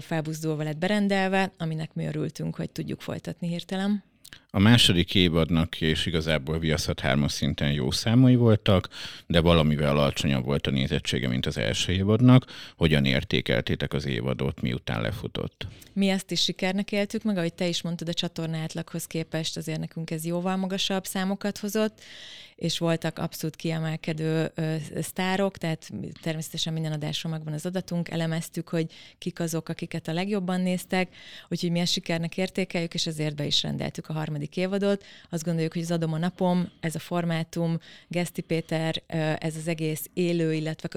felbuzdulva 0.00 0.62
lett 0.62 0.78
berendelve, 0.78 1.52
aminek 1.58 1.94
mi 1.94 2.06
örültünk, 2.06 2.56
hogy 2.56 2.70
tudjuk 2.70 3.00
folytatni 3.00 3.48
hirtelen. 3.48 4.04
A 4.54 4.58
második 4.58 5.14
évadnak 5.14 5.80
és 5.80 6.06
igazából 6.06 6.58
Viaszat 6.58 7.00
3 7.00 7.28
szinten 7.28 7.72
jó 7.72 7.90
számai 7.90 8.34
voltak, 8.34 8.88
de 9.26 9.40
valamivel 9.40 9.98
alacsonyabb 9.98 10.44
volt 10.44 10.66
a 10.66 10.70
nézettsége, 10.70 11.28
mint 11.28 11.46
az 11.46 11.58
első 11.58 11.92
évadnak. 11.92 12.44
Hogyan 12.76 13.04
értékeltétek 13.04 13.92
az 13.92 14.06
évadot, 14.06 14.60
miután 14.60 15.00
lefutott? 15.00 15.66
Mi 15.92 16.08
ezt 16.08 16.30
is 16.30 16.42
sikernek 16.42 16.92
éltük 16.92 17.22
meg, 17.22 17.36
ahogy 17.36 17.54
te 17.54 17.68
is 17.68 17.82
mondtad, 17.82 18.08
a 18.08 18.14
csatorna 18.14 18.56
átlaghoz 18.56 19.06
képest 19.06 19.56
azért 19.56 19.78
nekünk 19.78 20.10
ez 20.10 20.24
jóval 20.24 20.56
magasabb 20.56 21.04
számokat 21.04 21.58
hozott, 21.58 22.00
és 22.62 22.78
voltak 22.78 23.18
abszolút 23.18 23.56
kiemelkedő 23.56 24.50
ö, 24.54 24.74
sztárok, 25.00 25.58
tehát 25.58 25.90
természetesen 26.22 26.72
minden 26.72 26.92
adásról 26.92 27.32
megvan 27.32 27.52
az 27.52 27.66
adatunk, 27.66 28.10
elemeztük, 28.10 28.68
hogy 28.68 28.86
kik 29.18 29.40
azok, 29.40 29.68
akiket 29.68 30.08
a 30.08 30.12
legjobban 30.12 30.60
néztek, 30.60 31.14
úgyhogy 31.48 31.70
mi 31.70 31.78
ezt 31.78 31.92
sikernek 31.92 32.36
értékeljük, 32.36 32.94
és 32.94 33.06
ezért 33.06 33.36
be 33.36 33.46
is 33.46 33.62
rendeltük 33.62 34.08
a 34.08 34.12
harmadik 34.12 34.41
évadot. 34.56 35.04
Azt 35.30 35.44
gondoljuk, 35.44 35.72
hogy 35.72 35.82
az 35.82 35.90
Adom 35.90 36.12
a 36.12 36.18
napom, 36.18 36.70
ez 36.80 36.94
a 36.94 36.98
formátum, 36.98 37.78
Geszti 38.08 38.40
Péter, 38.40 39.02
ez 39.38 39.56
az 39.56 39.68
egész 39.68 40.10
élő, 40.12 40.52
illetve 40.54 40.88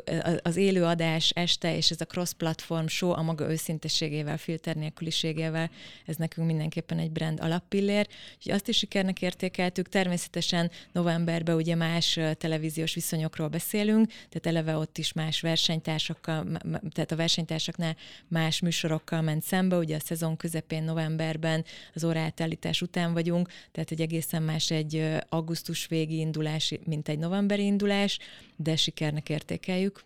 az 0.42 0.56
élő 0.56 0.84
adás 0.84 1.30
este, 1.30 1.76
és 1.76 1.92
ez 1.92 2.02
a 2.02 2.06
cross-platform 2.06 2.86
show 2.86 3.10
a 3.10 3.22
maga 3.22 3.52
őszintességével, 3.52 4.38
filter 4.38 4.76
nélküliségével, 4.76 5.70
ez 6.06 6.16
nekünk 6.16 6.48
mindenképpen 6.48 7.00
egy 7.00 7.12
brand 7.12 7.40
alappillér. 7.40 8.08
Úgyhogy 8.36 8.54
azt 8.54 8.68
is 8.68 8.78
sikernek 8.78 9.22
értékeltük. 9.22 9.90
Természetesen 9.90 10.72
novemberben 10.92 11.56
ugye 11.56 11.76
más 11.76 12.20
televíziós 12.38 12.94
viszonyokról 12.94 13.48
beszélünk, 13.48 14.08
tehát 14.08 14.46
eleve 14.46 14.78
ott 14.78 14.98
is 14.98 15.14
más 15.14 15.42
versenytársakkal, 15.42 16.46
tehát 16.92 17.12
a 17.12 17.16
versenytársaknál 17.16 17.96
más 18.28 18.60
műsorokkal 18.60 19.22
ment 19.22 19.44
szembe, 19.44 19.78
ugye 19.78 19.96
a 19.96 20.00
szezon 20.00 20.38
közepén, 20.38 20.84
novemberben, 20.84 21.66
az 21.94 22.04
óraátállítás 22.04 22.82
után 22.82 23.14
vagyunk, 23.36 23.50
tehát 23.72 23.92
egy 23.92 24.02
egészen 24.02 24.44
más 24.44 24.72
egy 24.72 25.04
augusztus 25.30 25.88
végi 25.88 26.18
indulás, 26.20 26.74
mint 26.86 27.10
egy 27.10 27.20
novemberi 27.20 27.64
indulás, 27.64 28.20
de 28.56 28.76
sikernek 28.76 29.30
értékeljük. 29.30 30.04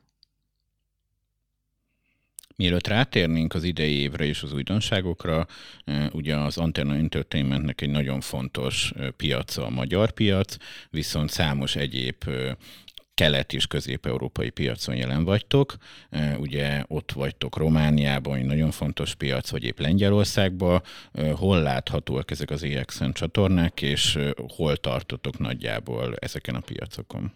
Mielőtt 2.55 2.87
rátérnénk 2.87 3.53
az 3.53 3.63
idei 3.63 3.93
évre 3.93 4.25
és 4.25 4.43
az 4.43 4.53
újdonságokra, 4.53 5.47
ugye 6.11 6.35
az 6.35 6.57
Antenna 6.57 6.95
Entertainmentnek 6.95 7.81
egy 7.81 7.89
nagyon 7.89 8.21
fontos 8.21 8.93
piaca 9.17 9.65
a 9.65 9.69
magyar 9.69 10.11
piac, 10.11 10.55
viszont 10.89 11.29
számos 11.29 11.75
egyéb 11.75 12.23
kelet- 13.19 13.53
és 13.53 13.67
közép-európai 13.67 14.49
piacon 14.49 14.95
jelen 14.95 15.23
vagytok. 15.23 15.75
Ugye 16.37 16.83
ott 16.87 17.11
vagytok 17.11 17.57
Romániában, 17.57 18.37
egy 18.37 18.45
nagyon 18.45 18.71
fontos 18.71 19.15
piac, 19.15 19.49
vagy 19.49 19.63
épp 19.63 19.79
Lengyelországban. 19.79 20.81
Hol 21.33 21.61
láthatóak 21.61 22.31
ezek 22.31 22.49
az 22.49 22.63
EXN 22.63 23.11
csatornák, 23.11 23.81
és 23.81 24.19
hol 24.55 24.77
tartotok 24.77 25.39
nagyjából 25.39 26.15
ezeken 26.19 26.55
a 26.55 26.59
piacokon? 26.59 27.31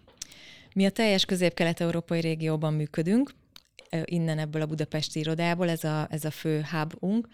Mi 0.73 0.85
a 0.85 0.89
teljes 0.89 1.25
közép-kelet-európai 1.25 2.19
régióban 2.19 2.73
működünk, 2.73 3.31
innen 4.03 4.39
ebből 4.39 4.61
a 4.61 4.65
budapesti 4.65 5.19
irodából, 5.19 5.69
ez 5.69 5.83
a, 5.83 6.07
ez 6.09 6.25
a 6.25 6.31
fő 6.31 6.65
hubunk, 6.71 7.27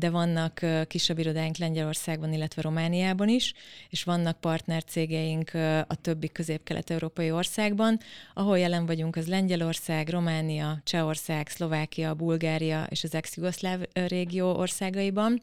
de 0.00 0.10
vannak 0.10 0.60
kisebb 0.86 1.18
irodáink 1.18 1.56
Lengyelországban, 1.56 2.32
illetve 2.32 2.62
Romániában 2.62 3.28
is, 3.28 3.54
és 3.88 4.04
vannak 4.04 4.40
partnercégeink 4.40 5.50
a 5.86 5.94
többi 6.00 6.28
közép-kelet-európai 6.28 7.30
országban. 7.30 8.00
Ahol 8.34 8.58
jelen 8.58 8.86
vagyunk, 8.86 9.16
az 9.16 9.26
Lengyelország, 9.26 10.08
Románia, 10.08 10.80
Csehország, 10.84 11.48
Szlovákia, 11.48 12.14
Bulgária 12.14 12.86
és 12.88 13.04
az 13.04 13.14
ex-jugoszláv 13.14 13.80
régió 13.92 14.56
országaiban. 14.56 15.42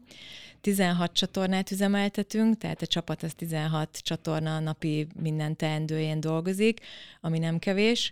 16 0.61 1.13
csatornát 1.13 1.71
üzemeltetünk, 1.71 2.57
tehát 2.57 2.81
a 2.81 2.87
csapat 2.87 3.23
az 3.23 3.33
16 3.33 3.97
csatorna 3.97 4.59
napi 4.59 5.07
minden 5.21 5.55
teendőjén 5.55 6.19
dolgozik, 6.19 6.79
ami 7.21 7.39
nem 7.39 7.59
kevés 7.59 8.11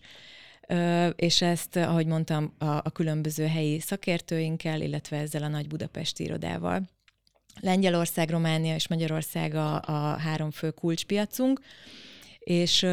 és 1.16 1.42
ezt, 1.42 1.76
ahogy 1.76 2.06
mondtam, 2.06 2.54
a, 2.58 2.66
a 2.66 2.92
különböző 2.94 3.46
helyi 3.46 3.80
szakértőinkkel, 3.80 4.82
illetve 4.82 5.18
ezzel 5.18 5.44
a 5.44 5.48
nagy 5.48 5.68
budapesti 5.68 6.24
irodával. 6.24 6.90
Lengyelország, 7.62 8.30
Románia 8.30 8.76
és 8.76 8.88
Magyarország 8.88 9.56
a, 9.56 9.82
a 9.82 10.18
három 10.18 10.52
fő 10.52 10.72
kulcspiacunk, 10.72 11.60
és 12.40 12.86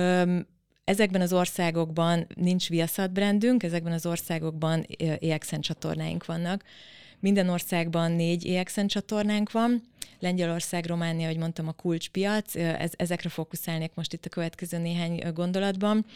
Ezekben 0.84 1.20
az 1.20 1.32
országokban 1.32 2.26
nincs 2.34 2.68
Viaszat 2.68 3.12
brandünk, 3.12 3.62
ezekben 3.62 3.92
az 3.92 4.06
országokban 4.06 4.86
EXN 5.20 5.60
csatornáink 5.60 6.24
vannak. 6.24 6.64
Minden 7.18 7.48
országban 7.48 8.12
négy 8.12 8.46
EXN 8.46 8.86
csatornánk 8.86 9.50
van. 9.50 9.82
Lengyelország, 10.18 10.86
Románia, 10.86 11.24
ahogy 11.24 11.38
mondtam, 11.38 11.68
a 11.68 11.72
kulcspiac. 11.72 12.56
Ez, 12.56 12.90
ezekre 12.96 13.28
fókuszálnék 13.28 13.90
most 13.94 14.12
itt 14.12 14.24
a 14.24 14.28
következő 14.28 14.78
néhány 14.78 15.32
gondolatban. 15.34 16.06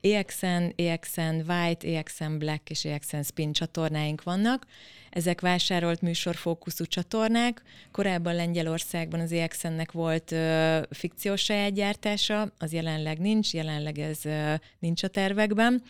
EXN, 0.00 0.72
EXN 0.76 1.42
White, 1.48 1.88
EXN 1.88 2.38
Black 2.38 2.70
és 2.70 2.84
EXN 2.84 3.20
Spin 3.20 3.52
csatornáink 3.52 4.22
vannak. 4.22 4.66
Ezek 5.10 5.40
vásárolt 5.40 6.00
műsorfókuszú 6.00 6.84
csatornák. 6.84 7.62
Korábban 7.90 8.34
Lengyelországban 8.34 9.20
az 9.20 9.32
EXN-nek 9.32 9.92
volt 9.92 10.32
ö, 10.32 10.80
fikciós 10.90 11.40
saját 11.40 11.72
gyártása, 11.72 12.52
az 12.58 12.72
jelenleg 12.72 13.18
nincs, 13.18 13.52
jelenleg 13.52 13.98
ez 13.98 14.24
ö, 14.24 14.54
nincs 14.78 15.02
a 15.02 15.08
tervekben. 15.08 15.82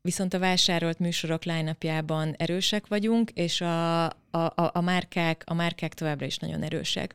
Viszont 0.00 0.34
a 0.34 0.38
vásárolt 0.38 0.98
műsorok 0.98 1.44
line 1.44 1.76
erősek 2.36 2.86
vagyunk, 2.86 3.30
és 3.30 3.60
a, 3.60 4.04
a, 4.04 4.12
a, 4.30 4.70
a, 4.72 4.80
márkák, 4.80 5.42
a 5.46 5.54
márkák 5.54 5.94
továbbra 5.94 6.26
is 6.26 6.36
nagyon 6.36 6.62
erősek. 6.62 7.14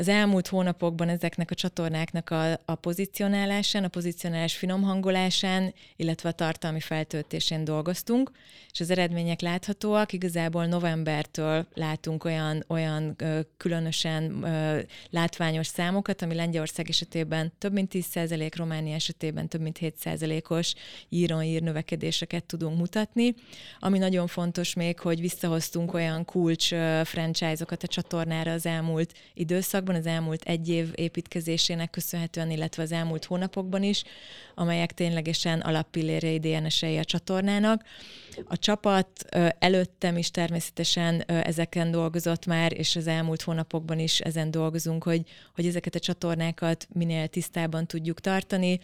Az 0.00 0.08
elmúlt 0.08 0.48
hónapokban 0.48 1.08
ezeknek 1.08 1.50
a 1.50 1.54
csatornáknak 1.54 2.30
a, 2.30 2.52
a 2.64 2.74
pozicionálásán, 2.74 3.84
a 3.84 3.88
pozicionálás 3.88 4.56
finomhangolásán, 4.56 5.74
illetve 5.96 6.28
a 6.28 6.32
tartalmi 6.32 6.80
feltöltésén 6.80 7.64
dolgoztunk, 7.64 8.30
és 8.72 8.80
az 8.80 8.90
eredmények 8.90 9.40
láthatóak. 9.40 10.12
Igazából 10.12 10.66
novembertől 10.66 11.66
látunk 11.74 12.24
olyan, 12.24 12.64
olyan 12.66 13.14
ö, 13.18 13.40
különösen 13.56 14.42
ö, 14.42 14.78
látványos 15.10 15.66
számokat, 15.66 16.22
ami 16.22 16.34
Lengyelország 16.34 16.88
esetében 16.88 17.52
több 17.58 17.72
mint 17.72 17.92
10%, 17.94 18.52
Románia 18.56 18.94
esetében 18.94 19.48
több 19.48 19.60
mint 19.60 19.78
7%-os 19.80 20.74
íron-ír 21.08 21.62
növekedéseket 21.62 22.44
tudunk 22.44 22.78
mutatni. 22.78 23.34
Ami 23.78 23.98
nagyon 23.98 24.26
fontos 24.26 24.74
még, 24.74 24.98
hogy 24.98 25.20
visszahoztunk 25.20 25.94
olyan 25.94 26.24
kulcs 26.24 26.68
franchise-okat 27.04 27.82
a 27.82 27.86
csatornára 27.86 28.52
az 28.52 28.66
elmúlt 28.66 29.14
időszakban, 29.34 29.88
az 29.94 30.06
elmúlt 30.06 30.42
egy 30.42 30.68
év 30.68 30.90
építkezésének 30.94 31.90
köszönhetően, 31.90 32.50
illetve 32.50 32.82
az 32.82 32.92
elmúlt 32.92 33.24
hónapokban 33.24 33.82
is, 33.82 34.02
amelyek 34.54 34.92
ténylegesen 34.92 35.60
alappillérjei 35.60 36.38
DNS-ei 36.38 36.98
a 36.98 37.04
csatornának. 37.04 37.84
A 38.44 38.58
csapat 38.58 39.08
előttem 39.58 40.16
is 40.16 40.30
természetesen 40.30 41.20
ezeken 41.26 41.90
dolgozott 41.90 42.46
már, 42.46 42.78
és 42.78 42.96
az 42.96 43.06
elmúlt 43.06 43.42
hónapokban 43.42 43.98
is 43.98 44.20
ezen 44.20 44.50
dolgozunk, 44.50 45.04
hogy, 45.04 45.22
hogy 45.54 45.66
ezeket 45.66 45.94
a 45.94 45.98
csatornákat 45.98 46.88
minél 46.92 47.28
tisztában 47.28 47.86
tudjuk 47.86 48.20
tartani. 48.20 48.80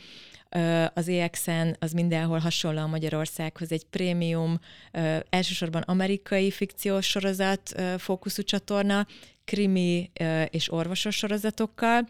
Az 0.95 1.09
EXN 1.09 1.77
az 1.79 1.93
mindenhol 1.93 2.39
hasonló 2.39 2.81
a 2.81 2.87
Magyarországhoz, 2.87 3.73
egy 3.73 3.85
prémium, 3.85 4.61
elsősorban 5.31 5.83
amerikai 5.83 6.51
fikciós 6.51 7.07
sorozat 7.07 7.83
fókuszú 7.99 8.43
csatorna, 8.43 9.07
krimi 9.47 10.11
és 10.51 10.73
orvosos 10.73 11.17
sorozatokkal, 11.17 12.09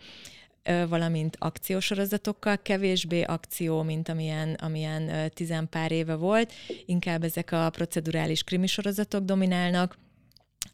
valamint 0.89 1.37
akciósorozatokkal, 1.39 2.63
kevésbé 2.63 3.23
akció, 3.23 3.83
mint 3.83 4.09
amilyen, 4.09 4.55
amilyen 4.55 5.31
tizenpár 5.35 5.93
éve 5.93 6.15
volt, 6.15 6.53
inkább 6.87 7.25
ezek 7.25 7.53
a 7.53 7.71
procedurális 7.71 8.43
krimi 8.43 8.67
sorozatok 8.67 9.25
dominálnak, 9.25 9.99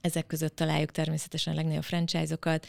ezek 0.02 0.26
között 0.26 0.56
találjuk 0.56 0.90
természetesen 0.90 1.52
a 1.52 1.56
legnagyobb 1.56 1.82
franchise-okat. 1.82 2.66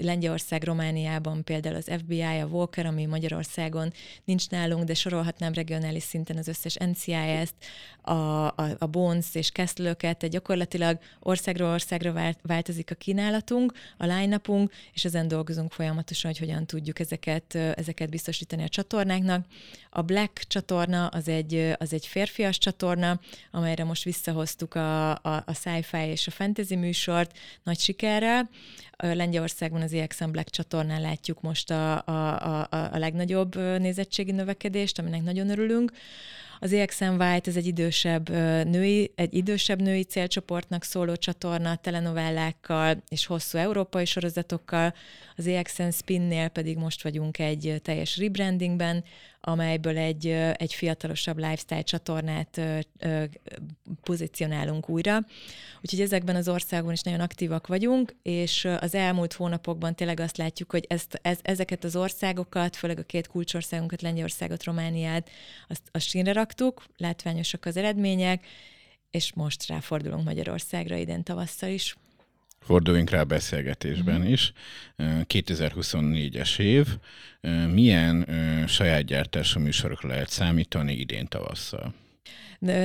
Lengyelország, 0.00 0.62
Romániában 0.62 1.44
például 1.44 1.74
az 1.74 1.90
FBI, 1.98 2.22
a 2.22 2.46
Walker, 2.46 2.86
ami 2.86 3.06
Magyarországon 3.06 3.92
nincs 4.24 4.48
nálunk, 4.48 4.84
de 4.84 4.94
sorolhatnám 4.94 5.52
regionális 5.52 6.02
szinten 6.02 6.36
az 6.36 6.48
összes 6.48 6.74
NCIS-t, 6.74 7.54
a, 8.02 8.46
a, 8.46 8.76
a 8.78 8.86
Bones 8.86 9.26
és 9.32 9.50
Kestlőket, 9.50 10.18
tehát 10.18 10.34
gyakorlatilag 10.34 10.98
országról 11.20 11.70
országra 11.70 12.34
változik 12.42 12.90
a 12.90 12.94
kínálatunk, 12.94 13.72
a 13.96 14.06
line 14.06 14.40
és 14.92 15.04
ezen 15.04 15.28
dolgozunk 15.28 15.72
folyamatosan, 15.72 16.30
hogy 16.30 16.40
hogyan 16.40 16.66
tudjuk 16.66 16.98
ezeket, 16.98 17.54
ezeket 17.54 18.10
biztosítani 18.10 18.62
a 18.62 18.68
csatornáknak. 18.68 19.46
A 19.90 20.02
Black 20.02 20.44
csatorna 20.46 21.06
az 21.06 21.28
egy, 21.28 21.74
az 21.78 21.92
egy 21.92 22.06
férfias 22.06 22.58
csatorna, 22.58 23.20
amelyre 23.50 23.84
most 23.84 24.04
visszahoztuk 24.04 24.74
a, 24.74 25.10
a, 25.10 25.42
a 25.46 25.54
sci-fi 25.54 25.96
és 25.96 26.27
a 26.28 26.30
fantasy 26.30 26.76
műsort 26.76 27.38
nagy 27.62 27.78
sikerrel. 27.78 28.50
Lengyelországban 28.96 29.82
az 29.82 29.92
EXM 29.92 30.30
Black 30.30 30.50
csatornán 30.50 31.00
látjuk 31.00 31.40
most 31.40 31.70
a, 31.70 32.06
a, 32.06 32.42
a, 32.62 32.68
a 32.70 32.98
legnagyobb 32.98 33.56
nézettségi 33.56 34.32
növekedést, 34.32 34.98
aminek 34.98 35.22
nagyon 35.22 35.50
örülünk. 35.50 35.92
Az 36.60 36.72
EXM 36.72 37.04
White, 37.04 37.50
ez 37.50 37.56
egy 37.56 37.66
idősebb 37.66 38.28
női, 38.68 39.12
egy 39.14 39.34
idősebb 39.34 39.80
női 39.80 40.02
célcsoportnak 40.02 40.84
szóló 40.84 41.16
csatorna, 41.16 41.76
telenovellákkal 41.76 43.02
és 43.08 43.26
hosszú 43.26 43.58
európai 43.58 44.04
sorozatokkal. 44.04 44.94
Az 45.36 45.46
EXM 45.46 45.88
Spinnél 45.88 46.48
pedig 46.48 46.76
most 46.76 47.02
vagyunk 47.02 47.38
egy 47.38 47.80
teljes 47.82 48.16
rebrandingben, 48.16 49.04
amelyből 49.40 49.98
egy, 49.98 50.26
egy 50.56 50.74
fiatalosabb 50.74 51.36
lifestyle 51.36 51.82
csatornát 51.82 52.60
pozícionálunk 54.02 54.88
újra. 54.88 55.18
Úgyhogy 55.80 56.00
ezekben 56.00 56.36
az 56.36 56.48
országban 56.48 56.92
is 56.92 57.00
nagyon 57.00 57.20
aktívak 57.20 57.66
vagyunk, 57.66 58.14
és 58.22 58.68
az 58.80 58.94
elmúlt 58.94 59.32
hónapokban 59.32 59.94
tényleg 59.94 60.20
azt 60.20 60.36
látjuk, 60.36 60.70
hogy 60.70 60.84
ezt, 60.88 61.18
ez, 61.22 61.38
ezeket 61.42 61.84
az 61.84 61.96
országokat, 61.96 62.76
főleg 62.76 62.98
a 62.98 63.02
két 63.02 63.26
kulcsországunkat, 63.26 64.02
Lengyelországot, 64.02 64.64
Romániát, 64.64 65.30
azt, 65.68 65.82
azt 65.90 66.06
sínre 66.06 66.32
raktuk, 66.32 66.84
látványosak 66.96 67.64
az 67.64 67.76
eredmények, 67.76 68.46
és 69.10 69.32
most 69.34 69.66
ráfordulunk 69.66 70.24
Magyarországra 70.24 70.96
idén 70.96 71.22
tavasszal 71.22 71.70
is. 71.70 71.96
Forduljunk 72.60 73.10
rá 73.10 73.20
a 73.20 73.24
beszélgetésben 73.24 74.20
mm-hmm. 74.20 74.32
is. 74.32 74.52
2024-es 74.98 76.58
év. 76.58 76.86
Milyen 77.72 78.26
saját 78.68 79.04
gyártású 79.04 79.60
műsorokra 79.60 80.08
lehet 80.08 80.30
számítani 80.30 80.92
idén 80.92 81.26
tavasszal? 81.26 81.94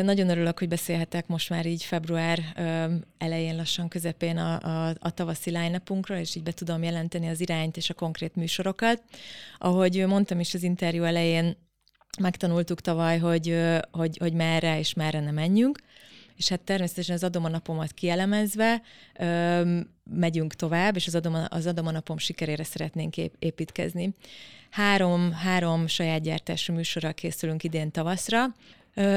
Nagyon 0.03 0.29
örülök, 0.29 0.59
hogy 0.59 0.67
beszélhetek 0.67 1.27
most 1.27 1.49
már 1.49 1.65
így 1.65 1.83
február 1.83 2.39
elején, 3.17 3.55
lassan 3.55 3.87
közepén 3.87 4.37
a, 4.37 4.59
a, 4.61 4.95
a 4.99 5.11
tavaszi 5.11 5.49
line 5.49 5.81
és 6.07 6.35
így 6.35 6.43
be 6.43 6.51
tudom 6.51 6.83
jelenteni 6.83 7.27
az 7.27 7.41
irányt 7.41 7.77
és 7.77 7.89
a 7.89 7.93
konkrét 7.93 8.35
műsorokat. 8.35 9.03
Ahogy 9.57 10.05
mondtam 10.07 10.39
is 10.39 10.53
az 10.53 10.63
interjú 10.63 11.03
elején, 11.03 11.55
megtanultuk 12.19 12.81
tavaly, 12.81 13.19
hogy, 13.19 13.57
hogy, 13.91 14.17
hogy 14.17 14.33
merre 14.33 14.79
és 14.79 14.93
merre 14.93 15.19
ne 15.19 15.31
menjünk 15.31 15.79
és 16.37 16.49
hát 16.49 16.61
természetesen 16.61 17.15
az 17.15 17.23
adom 17.23 17.45
a 17.45 17.49
napomat 17.49 17.91
kielemezve 17.91 18.81
ö, 19.19 19.79
megyünk 20.03 20.53
tovább, 20.53 20.95
és 20.95 21.07
az 21.07 21.15
adom, 21.15 21.45
az 21.47 21.65
adom 21.65 21.87
a 21.87 21.91
napom 21.91 22.17
sikerére 22.17 22.63
szeretnénk 22.63 23.17
építkezni. 23.39 24.13
Három, 24.69 25.31
három 25.31 25.87
saját 25.87 26.21
gyártású 26.21 26.73
műsorral 26.73 27.13
készülünk 27.13 27.63
idén 27.63 27.91
tavaszra. 27.91 28.45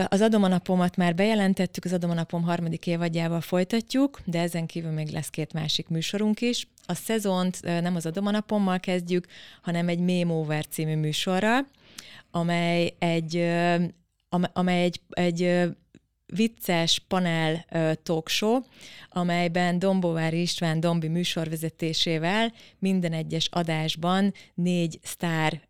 Az 0.08 0.20
adomanapomat 0.20 0.96
már 0.96 1.14
bejelentettük, 1.14 1.84
az 1.84 1.92
adomanapom 1.92 2.42
harmadik 2.42 2.86
évadjával 2.86 3.40
folytatjuk, 3.40 4.20
de 4.24 4.40
ezen 4.40 4.66
kívül 4.66 4.90
még 4.90 5.08
lesz 5.08 5.28
két 5.30 5.52
másik 5.52 5.88
műsorunk 5.88 6.40
is. 6.40 6.68
A 6.86 6.94
szezont 6.94 7.62
nem 7.62 7.96
az 7.96 8.06
adomanapommal 8.06 8.80
kezdjük, 8.80 9.26
hanem 9.62 9.88
egy 9.88 9.98
Meme 9.98 10.32
Over 10.32 10.66
című 10.66 10.96
műsorral, 10.96 11.66
amely 12.30 12.94
egy, 12.98 13.36
amely 14.52 14.82
egy, 14.82 15.00
egy 15.10 15.68
vicces 16.26 16.98
panel 17.08 17.64
talk 18.02 18.28
show, 18.28 18.60
amelyben 19.08 19.78
Dombovári 19.78 20.40
István 20.40 20.80
Dombi 20.80 21.08
műsorvezetésével 21.08 22.52
minden 22.78 23.12
egyes 23.12 23.48
adásban 23.50 24.34
négy 24.54 24.98
sztár 25.02 25.60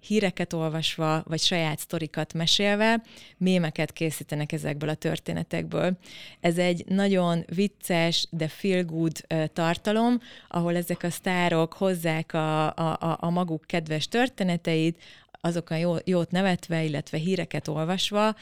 híreket 0.00 0.52
olvasva, 0.52 1.22
vagy 1.26 1.40
saját 1.40 1.78
sztorikat 1.78 2.32
mesélve 2.32 3.02
mémeket 3.36 3.92
készítenek 3.92 4.52
ezekből 4.52 4.88
a 4.88 4.94
történetekből. 4.94 5.98
Ez 6.40 6.58
egy 6.58 6.84
nagyon 6.86 7.44
vicces, 7.54 8.26
de 8.30 8.48
feel 8.48 8.84
good 8.84 9.26
tartalom, 9.52 10.20
ahol 10.48 10.76
ezek 10.76 11.02
a 11.02 11.10
sztárok 11.10 11.72
hozzák 11.72 12.34
a, 12.34 12.66
a, 12.66 13.16
a 13.20 13.30
maguk 13.30 13.64
kedves 13.66 14.08
történeteit, 14.08 14.98
azokon 15.44 15.78
jó, 15.78 15.94
jót 16.04 16.30
nevetve, 16.30 16.84
illetve 16.84 17.18
híreket 17.18 17.68
olvasva, 17.68 18.34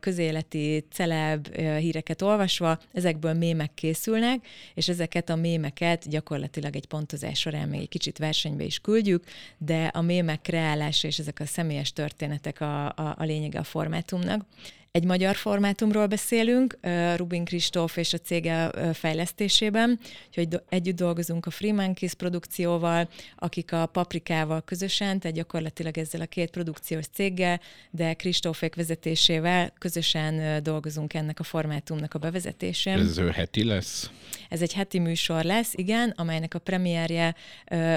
közéleti, 0.00 0.86
celeb 0.90 1.54
híreket 1.56 2.22
olvasva, 2.22 2.78
ezekből 2.92 3.32
mémek 3.32 3.74
készülnek, 3.74 4.46
és 4.74 4.88
ezeket 4.88 5.30
a 5.30 5.36
mémeket 5.36 6.08
gyakorlatilag 6.08 6.76
egy 6.76 6.86
pontozás 6.86 7.38
során 7.38 7.68
még 7.68 7.80
egy 7.80 7.88
kicsit 7.88 8.18
versenybe 8.18 8.64
is 8.64 8.78
küldjük, 8.78 9.24
de 9.58 9.84
a 9.84 10.00
mémek 10.00 10.40
kreálása 10.40 11.06
és 11.06 11.18
ezek 11.18 11.40
a 11.40 11.46
személyes 11.46 11.92
történetek 11.92 12.60
a, 12.60 12.86
a, 12.86 13.14
a 13.18 13.24
lényege 13.24 13.58
a 13.58 13.64
formátumnak. 13.64 14.44
Egy 14.92 15.04
magyar 15.04 15.36
formátumról 15.36 16.06
beszélünk, 16.06 16.78
Rubin 17.16 17.44
Kristóf 17.44 17.96
és 17.96 18.12
a 18.12 18.18
cége 18.18 18.70
fejlesztésében, 18.92 19.98
úgyhogy 20.26 20.60
együtt 20.68 20.96
dolgozunk 20.96 21.46
a 21.46 21.50
Freeman 21.50 21.94
Kiss 21.94 22.12
produkcióval, 22.12 23.08
akik 23.36 23.72
a 23.72 23.86
Paprikával 23.86 24.60
közösen, 24.60 25.20
tehát 25.20 25.36
gyakorlatilag 25.36 25.98
ezzel 25.98 26.20
a 26.20 26.26
két 26.26 26.50
produkciós 26.50 27.06
céggel, 27.06 27.60
de 27.90 28.14
Kristófék 28.14 28.74
vezetésével 28.74 29.72
közösen 29.78 30.62
dolgozunk 30.62 31.14
ennek 31.14 31.40
a 31.40 31.42
formátumnak 31.42 32.14
a 32.14 32.18
bevezetésén. 32.18 32.98
Ez 32.98 33.18
ő 33.18 33.30
heti 33.30 33.64
lesz? 33.64 34.10
Ez 34.48 34.62
egy 34.62 34.72
heti 34.72 34.98
műsor 34.98 35.44
lesz, 35.44 35.74
igen, 35.74 36.14
amelynek 36.16 36.54
a 36.54 36.58
premierje 36.58 37.34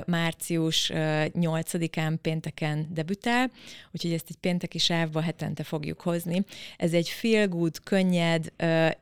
március 0.05 0.91
8-án 0.93 2.15
pénteken 2.21 2.87
debütál, 2.91 3.51
úgyhogy 3.91 4.13
ezt 4.13 4.25
egy 4.29 4.37
pénteki 4.37 4.77
sávba 4.77 5.21
hetente 5.21 5.63
fogjuk 5.63 6.01
hozni. 6.01 6.45
Ez 6.83 6.93
egy 6.93 7.09
feel 7.09 7.47
good, 7.47 7.79
könnyed, 7.83 8.51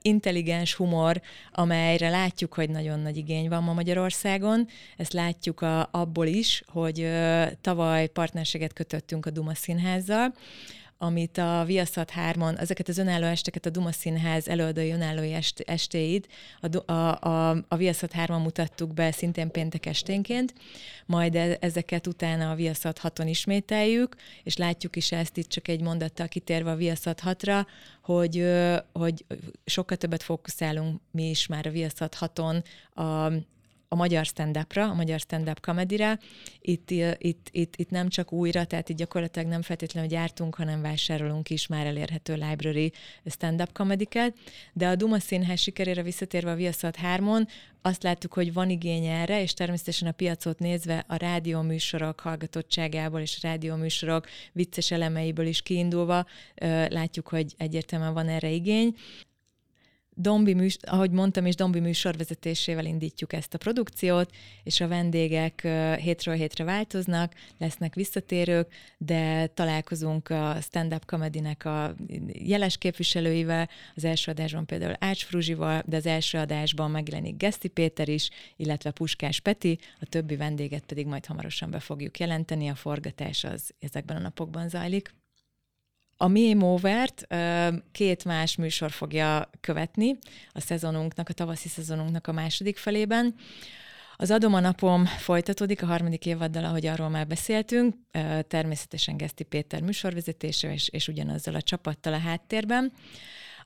intelligens 0.02 0.74
humor, 0.74 1.22
amelyre 1.52 2.10
látjuk, 2.10 2.54
hogy 2.54 2.70
nagyon 2.70 3.00
nagy 3.00 3.17
igény 3.17 3.50
van 3.50 3.63
ma 3.63 3.74
Magyarországon. 3.74 4.67
Ezt 4.98 5.13
látjuk 5.13 5.62
a, 5.62 5.88
abból 5.91 6.26
is, 6.26 6.63
hogy 6.67 7.10
tavaly 7.62 8.08
partnerséget 8.08 8.74
kötöttünk 8.74 9.26
a 9.26 9.30
Duma 9.30 9.56
Színházzal, 9.56 10.34
amit 11.02 11.38
a 11.38 11.64
Viaszat 11.66 12.12
3-on, 12.16 12.60
ezeket 12.60 12.88
az 12.88 12.98
önálló 12.98 13.26
esteket, 13.26 13.66
a 13.66 13.70
Duma 13.70 13.92
Színház 13.92 14.48
előadói 14.48 14.92
önálló 14.92 15.22
est, 15.22 15.60
estéid, 15.60 16.26
a, 16.60 16.92
a, 16.92 17.22
a, 17.22 17.50
a 17.68 17.76
Viaszat 17.76 18.12
3-on 18.18 18.42
mutattuk 18.42 18.94
be 18.94 19.12
szintén 19.12 19.52
péntek 19.52 19.86
esténként, 19.86 20.54
majd 21.06 21.36
e, 21.36 21.58
ezeket 21.60 22.08
utána 22.08 22.52
a 22.52 22.56
Viaszat 22.56 23.00
6-on 23.04 23.26
ismételjük, 23.26 24.16
és 24.44 24.58
látjuk 24.58 24.96
is 24.96 25.12
ezt 25.12 25.38
itt 25.38 25.50
csak 25.50 25.68
egy 25.68 25.82
mondattal 25.82 26.28
kitérve 26.28 26.72
a 26.72 26.76
Viaszat 26.76 27.22
6-ra, 27.26 27.66
hogy, 28.02 28.46
hogy 28.94 29.26
sokkal 29.66 29.98
többet 29.98 30.24
fókuszálunk 30.24 31.02
mi 31.12 31.30
is 31.30 31.48
már 31.48 31.68
a 31.68 31.72
Viaszat 31.72 32.18
6-on 32.20 32.64
a, 32.94 33.32
a 33.93 33.95
magyar 33.95 34.25
stand-upra, 34.25 34.89
a 34.89 34.93
magyar 34.93 35.19
stand-up 35.19 35.60
comedy-re. 35.60 36.19
Itt, 36.62 36.91
itt, 37.17 37.47
itt, 37.51 37.75
itt 37.75 37.89
nem 37.89 38.10
csak 38.10 38.32
újra, 38.32 38.65
tehát 38.65 38.89
itt 38.89 38.97
gyakorlatilag 38.97 39.47
nem 39.47 39.62
feltétlenül 39.62 40.10
gyártunk, 40.10 40.56
hanem 40.56 40.82
vásárolunk 40.82 41.49
is 41.49 41.67
már 41.67 41.86
elérhető 41.86 42.34
library 42.34 42.91
stand-up 43.25 43.71
comedy 43.73 44.08
de 44.73 44.88
a 44.88 44.95
Duma 44.95 45.19
Színház 45.19 45.60
sikerére 45.60 46.04
visszatérve 46.04 46.51
a 46.51 46.56
Viaszat 46.56 46.97
3-on, 47.04 47.47
azt 47.82 48.04
láttuk, 48.04 48.34
hogy 48.34 48.54
van 48.54 48.69
igény 48.69 49.06
erre, 49.06 49.41
és 49.41 49.54
természetesen 49.54 50.08
a 50.08 50.12
piacot 50.12 50.60
nézve 50.60 51.06
a 51.08 51.15
rádióműsorok 51.15 52.19
hallgatottságából 52.19 53.19
és 53.19 53.41
rádióműsorok 53.41 54.27
vicces 54.51 54.91
elemeiből 54.91 55.45
is 55.45 55.62
kiindulva 55.62 56.25
látjuk, 56.88 57.27
hogy 57.27 57.54
egyértelműen 57.58 58.13
van 58.13 58.27
erre 58.27 58.49
igény. 58.49 58.95
Dombi 60.15 60.54
műs, 60.54 60.78
ahogy 60.82 61.12
mondtam, 61.12 61.45
és 61.45 61.56
Dombi 61.56 61.80
műsorvezetésével 61.80 62.86
indítjuk 62.86 63.34
ezt 63.34 63.54
a 63.54 63.58
produkciót, 63.58 64.30
és 64.63 64.80
a 64.80 64.88
vendégek 64.88 65.62
hétről 66.00 66.36
hétre 66.36 66.63
változnak, 66.63 67.34
lesznek 67.58 67.95
visszatérők, 67.95 68.74
de 68.97 69.47
találkozunk 69.47 70.30
a 70.30 70.58
stand-up 70.62 71.06
comedy-nek 71.06 71.65
a 71.65 71.95
jeles 72.28 72.78
képviselőivel, 72.78 73.69
az 73.95 74.04
első 74.04 74.32
adásban 74.32 74.65
például 74.65 74.95
Ács 75.00 75.24
Fruzsival, 75.24 75.84
de 75.86 75.95
az 75.95 76.06
első 76.06 76.38
adásban 76.38 76.91
megjelenik 76.91 77.38
Geszti 77.38 77.67
Péter 77.67 78.10
is, 78.10 78.30
illetve 78.56 78.91
Puskás 78.91 79.39
Peti, 79.39 79.80
a 80.00 80.06
többi 80.06 80.36
vendéget 80.36 80.86
pedig 80.86 81.06
majd 81.06 81.26
hamarosan 81.26 81.71
be 81.71 81.80
fogjuk 81.80 82.19
jelenteni, 82.19 82.67
a 82.67 82.76
forgatás 82.76 83.43
az 83.43 83.74
ezekben 83.80 84.17
a 84.17 84.21
napokban 84.21 84.69
zajlik. 84.69 85.13
A 86.22 86.28
Mi 86.28 86.54
Movert 86.54 87.28
két 87.92 88.26
más 88.26 88.56
műsor 88.56 88.92
fogja 88.92 89.50
követni 89.62 90.18
a 90.52 90.60
szezonunknak, 90.60 91.30
a 91.30 91.34
tavaszi 91.34 91.68
szezonunknak 91.68 92.28
a 92.28 92.32
második 92.32 92.78
felében. 92.78 93.36
Az 94.18 94.32
Adom 94.32 94.54
a 94.54 94.60
napom 94.60 95.06
folytatódik 95.06 95.84
a 95.84 95.86
harmadik 95.86 96.26
évaddal, 96.26 96.66
ahogy 96.66 96.86
arról 96.86 97.10
már 97.10 97.28
beszéltünk, 97.28 97.96
természetesen 98.48 99.18
Geszti 99.18 99.44
Péter 99.44 99.82
műsorvezetése 99.82 100.74
és, 100.74 100.90
és 100.90 101.08
ugyanazzal 101.08 101.56
a 101.56 101.62
csapattal 101.62 102.14
a 102.14 102.20
háttérben. 102.20 102.92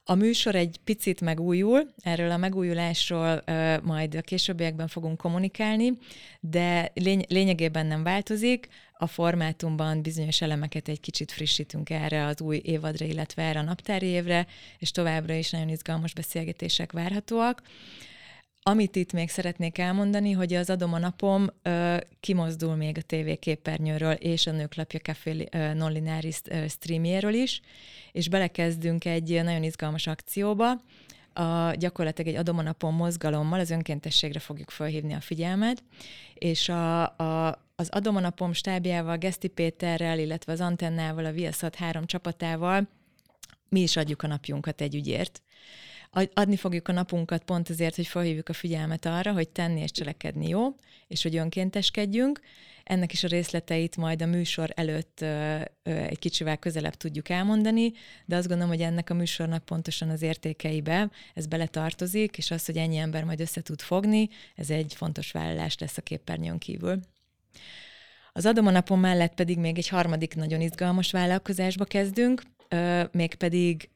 A 0.08 0.16
műsor 0.16 0.56
egy 0.56 0.80
picit 0.84 1.22
megújul, 1.22 1.88
erről 2.04 2.32
a 2.32 2.38
megújulásról 2.38 3.44
uh, 3.48 3.82
majd 3.82 4.16
a 4.16 4.22
későbbiekben 4.22 4.88
fogunk 4.88 5.18
kommunikálni, 5.18 5.98
de 6.40 6.92
lény- 6.94 7.26
lényegében 7.28 7.86
nem 7.86 8.04
változik. 8.04 8.68
A 8.98 9.08
formátumban 9.08 10.02
bizonyos 10.02 10.42
elemeket 10.42 10.88
egy 10.88 11.00
kicsit 11.00 11.32
frissítünk 11.32 11.90
erre 11.90 12.26
az 12.26 12.42
új 12.42 12.62
évadra, 12.64 13.06
illetve 13.06 13.44
erre 13.44 13.60
a 13.60 13.64
naptári 13.64 14.06
évre, 14.06 14.48
és 14.80 14.92
továbbra 14.92 15.34
is 15.34 15.50
nagyon 15.50 15.70
izgalmas 15.70 16.14
beszélgetések 16.14 16.92
várhatóak. 16.92 17.62
Amit 18.70 18.96
itt 18.96 19.14
még 19.14 19.30
szeretnék 19.30 19.78
elmondani, 19.78 20.32
hogy 20.32 20.54
az 20.54 20.70
Adom 20.70 20.94
a 20.94 20.98
napom 20.98 21.48
ö, 21.62 21.98
kimozdul 22.20 22.76
még 22.76 22.98
a 22.98 23.02
TV 23.02 23.40
képernyőről 23.40 24.12
és 24.12 24.48
a 24.48 24.52
Nőklapja 24.52 25.00
Café 25.00 25.50
non-lineáris 25.52 26.42
streamjéről 26.68 27.34
is, 27.34 27.62
és 28.12 28.30
belekezdünk 28.30 29.06
egy 29.06 29.42
nagyon 29.44 29.64
izgalmas 29.64 30.08
akcióba, 30.08 30.72
a, 31.34 31.72
gyakorlatilag 31.76 32.34
egy 32.34 32.40
Adom 32.40 32.58
a 32.58 32.62
napon 32.62 32.94
mozgalommal 32.94 33.60
az 33.60 33.70
önkéntességre 33.70 34.40
fogjuk 34.40 34.70
felhívni 34.70 35.14
a 35.14 35.22
figyelmet, 35.22 35.84
és 36.34 36.70
a, 36.70 37.02
a, 37.18 37.62
az 37.76 37.90
Adom 37.90 38.16
a 38.16 38.20
napom 38.20 38.54
stábjával, 38.54 39.18
Geszti 39.18 39.48
Péterrel, 39.48 40.20
illetve 40.20 40.52
az 40.52 40.62
Antennával, 40.62 41.26
a 41.26 41.32
Viaszat 41.32 41.76
három 41.76 42.06
csapatával 42.06 42.88
mi 43.70 43.82
is 43.82 43.98
adjuk 43.98 44.24
a 44.24 44.28
napjunkat 44.28 44.82
egy 44.82 44.96
ügyért 44.96 45.42
adni 46.34 46.56
fogjuk 46.56 46.88
a 46.88 46.92
napunkat 46.92 47.44
pont 47.44 47.70
azért, 47.70 47.96
hogy 47.96 48.08
felhívjuk 48.08 48.50
a 48.50 48.54
figyelmet 48.54 49.06
arra, 49.06 49.32
hogy 49.32 49.50
tenni 49.50 49.82
és 49.82 49.92
cselekedni 49.92 50.48
jó, 50.48 50.76
és 51.08 51.24
hogy 51.24 51.36
önkénteskedjünk. 51.36 52.40
Ennek 52.84 53.14
is 53.14 53.24
a 53.24 53.28
részleteit 53.28 53.98
majd 53.98 54.22
a 54.22 54.26
műsor 54.26 54.72
előtt 54.76 55.26
egy 55.84 56.20
kicsivel 56.20 56.58
közelebb 56.58 56.94
tudjuk 56.94 57.30
elmondani, 57.30 57.92
de 58.26 58.36
azt 58.36 58.48
gondolom, 58.48 58.72
hogy 58.72 58.82
ennek 58.82 59.10
a 59.10 59.14
műsornak 59.14 59.66
pontosan 59.66 60.10
az 60.10 60.22
értékeibe 60.22 61.10
ez 61.34 61.48
beletartozik, 61.48 62.38
és 62.38 62.52
az, 62.52 62.66
hogy 62.66 62.78
ennyi 62.78 62.98
ember 62.98 63.24
majd 63.24 63.40
össze 63.40 63.62
tud 63.62 63.82
fogni, 63.82 64.30
ez 64.56 64.70
egy 64.70 64.94
fontos 64.96 65.32
vállalás 65.32 65.78
lesz 65.78 65.98
a 65.98 66.02
képernyőn 66.02 66.58
kívül. 66.58 67.00
Az 68.34 68.46
Adom 68.46 68.68
a 68.68 68.72
napon 68.72 69.00
mellett 69.00 69.34
pedig 69.34 69.58
még 69.58 69.78
egy 69.78 69.88
harmadik 69.88 70.36
nagyon 70.36 70.62
izgalmas 70.62 71.12
vállalkozásba 71.12 71.86
kezdünk, 71.86 72.42
mégpedig 73.12 73.90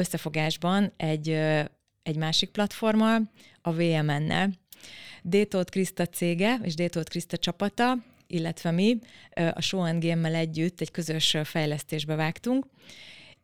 összefogásban 0.00 0.92
egy, 0.96 1.28
egy 2.02 2.16
másik 2.16 2.50
platformmal, 2.50 3.30
a 3.62 3.72
VMN-nel. 3.72 4.50
Détót 5.22 5.70
Kriszta 5.70 6.06
cége 6.06 6.58
és 6.62 6.74
Détót 6.74 7.08
Kriszta 7.08 7.36
csapata, 7.36 7.94
illetve 8.26 8.70
mi 8.70 8.98
a 9.54 9.60
Show 9.60 9.98
Game-mel 9.98 10.34
együtt 10.34 10.80
egy 10.80 10.90
közös 10.90 11.36
fejlesztésbe 11.44 12.14
vágtunk, 12.14 12.66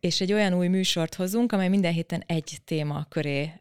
és 0.01 0.21
egy 0.21 0.33
olyan 0.33 0.55
új 0.55 0.69
műsort 0.69 1.15
hozunk, 1.15 1.53
amely 1.53 1.69
minden 1.69 1.93
héten 1.93 2.23
egy 2.27 2.59
téma 2.65 3.07
köré, 3.09 3.53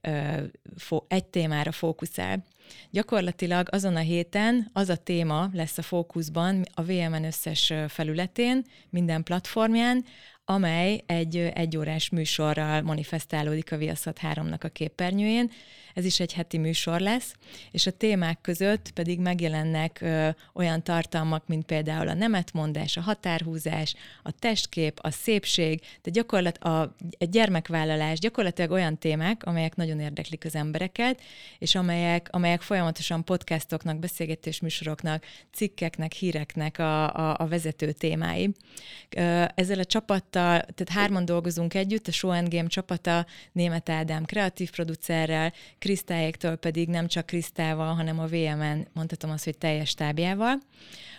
egy 1.08 1.26
témára 1.26 1.72
fókuszál. 1.72 2.44
Gyakorlatilag 2.92 3.68
azon 3.72 3.96
a 3.96 4.00
héten 4.00 4.70
az 4.74 4.90
a 4.90 4.96
téma 4.96 5.50
lesz 5.54 5.78
a 5.78 5.82
fókuszban 5.82 6.66
a 6.74 6.84
VMN 6.84 7.24
összes 7.24 7.74
felületén, 7.88 8.66
minden 8.90 9.24
platformján, 9.24 10.06
amely 10.46 11.04
egy 11.06 11.38
egyórás 11.38 12.10
műsorral 12.10 12.82
manifestálódik 12.82 13.72
a 13.72 13.78
Viaszat 13.78 14.20
3-nak 14.22 14.64
a 14.64 14.68
képernyőjén. 14.68 15.52
Ez 15.96 16.06
is 16.06 16.20
egy 16.20 16.34
heti 16.34 16.58
műsor 16.58 17.00
lesz, 17.00 17.34
és 17.72 17.88
a 17.88 17.92
témák 17.92 18.42
között 18.42 18.92
pedig 18.92 19.20
megjelennek 19.20 20.02
ö, 20.02 20.30
olyan 20.54 20.84
tartalmak, 20.84 21.48
mint 21.48 21.66
például 21.66 22.08
a 22.08 22.14
nemetmondás, 22.14 22.98
a 22.98 23.02
határhúzás, 23.02 23.96
a 24.24 24.32
testkép, 24.32 25.00
a 25.02 25.12
szépség, 25.12 25.82
de 26.02 26.12
gyakorlat 26.12 26.58
a, 26.58 26.82
a 27.20 27.26
gyermekvállalás, 27.30 28.20
gyakorlatilag 28.20 28.72
olyan 28.72 28.98
témák, 28.98 29.46
amelyek 29.46 29.76
nagyon 29.76 30.00
érdeklik 30.00 30.46
az 30.46 30.56
embereket, 30.56 31.22
és 31.60 31.76
amelyek, 31.76 32.28
amelyek 32.32 32.62
folyamatosan 32.62 33.24
podcastoknak, 33.24 34.00
beszélgetés 34.00 34.60
műsoroknak, 34.60 35.26
cikkeknek, 35.54 36.12
híreknek 36.12 36.80
a, 36.80 37.16
a, 37.16 37.36
a 37.40 37.48
vezető 37.48 37.92
témái. 37.92 38.52
Ezzel 39.56 39.80
a 39.80 39.86
csapattal, 39.86 40.62
tehát 40.62 40.90
hárman 40.90 41.26
dolgozunk 41.26 41.74
együtt, 41.74 42.08
a 42.08 42.12
Show 42.12 42.32
and 42.32 42.54
Game 42.54 42.68
csapata, 42.68 43.26
Német 43.52 43.90
Ádám 43.90 44.26
kreatív 44.26 44.70
producerrel, 44.70 45.54
Krisztályéktől 45.86 46.56
pedig 46.56 46.88
nem 46.88 47.08
csak 47.08 47.26
Krisztával, 47.26 47.94
hanem 47.94 48.20
a 48.20 48.26
VMN, 48.26 48.88
mondhatom 48.94 49.32
azt, 49.32 49.44
hogy 49.44 49.58
teljes 49.58 49.94
tábjával, 49.94 50.58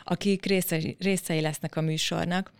akik 0.04 0.46
részei, 0.46 0.96
részei 1.00 1.40
lesznek 1.40 1.76
a 1.76 1.80
műsornak. 1.80 2.52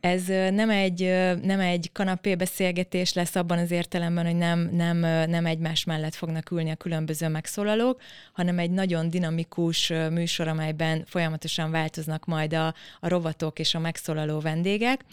Ez 0.00 0.26
nem 0.50 0.70
egy, 0.70 1.00
nem 1.42 1.60
egy 1.60 1.90
kanapé 1.92 2.34
beszélgetés 2.34 3.12
lesz 3.12 3.34
abban 3.34 3.58
az 3.58 3.70
értelemben, 3.70 4.24
hogy 4.24 4.36
nem, 4.36 4.68
nem, 4.72 4.98
nem 5.30 5.46
egymás 5.46 5.84
mellett 5.84 6.14
fognak 6.14 6.50
ülni 6.50 6.70
a 6.70 6.76
különböző 6.76 7.28
megszólalók, 7.28 8.00
hanem 8.32 8.58
egy 8.58 8.70
nagyon 8.70 9.10
dinamikus 9.10 9.92
műsor, 10.10 10.48
amelyben 10.48 11.04
folyamatosan 11.06 11.70
változnak 11.70 12.24
majd 12.24 12.54
a, 12.54 12.66
a 13.00 13.08
rovatok 13.08 13.58
és 13.58 13.74
a 13.74 13.78
megszólaló 13.78 14.40
vendégek 14.40 15.04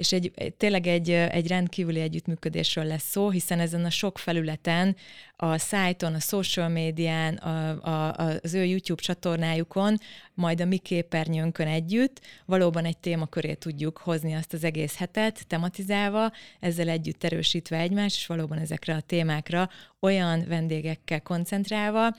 és 0.00 0.12
egy, 0.12 0.32
tényleg 0.56 0.86
egy, 0.86 1.10
egy 1.10 1.46
rendkívüli 1.46 2.00
együttműködésről 2.00 2.84
lesz 2.84 3.10
szó, 3.10 3.30
hiszen 3.30 3.60
ezen 3.60 3.84
a 3.84 3.90
sok 3.90 4.18
felületen, 4.18 4.96
a 5.36 5.58
szájton, 5.58 6.14
a 6.14 6.18
social 6.18 6.68
médián, 6.68 7.34
a, 7.34 7.82
a, 7.82 8.14
az 8.42 8.54
ő 8.54 8.64
YouTube 8.64 9.02
csatornájukon, 9.02 9.98
majd 10.34 10.60
a 10.60 10.64
mi 10.64 10.76
képernyőnkön 10.76 11.66
együtt 11.66 12.20
valóban 12.44 12.84
egy 12.84 12.98
témaköré 12.98 13.54
tudjuk 13.54 13.98
hozni 13.98 14.34
azt 14.34 14.52
az 14.52 14.64
egész 14.64 14.96
hetet, 14.96 15.46
tematizálva, 15.46 16.32
ezzel 16.60 16.88
együtt 16.88 17.24
erősítve 17.24 17.78
egymást, 17.78 18.16
és 18.16 18.26
valóban 18.26 18.58
ezekre 18.58 18.94
a 18.94 19.00
témákra 19.00 19.68
olyan 20.00 20.44
vendégekkel 20.48 21.20
koncentrálva, 21.22 22.16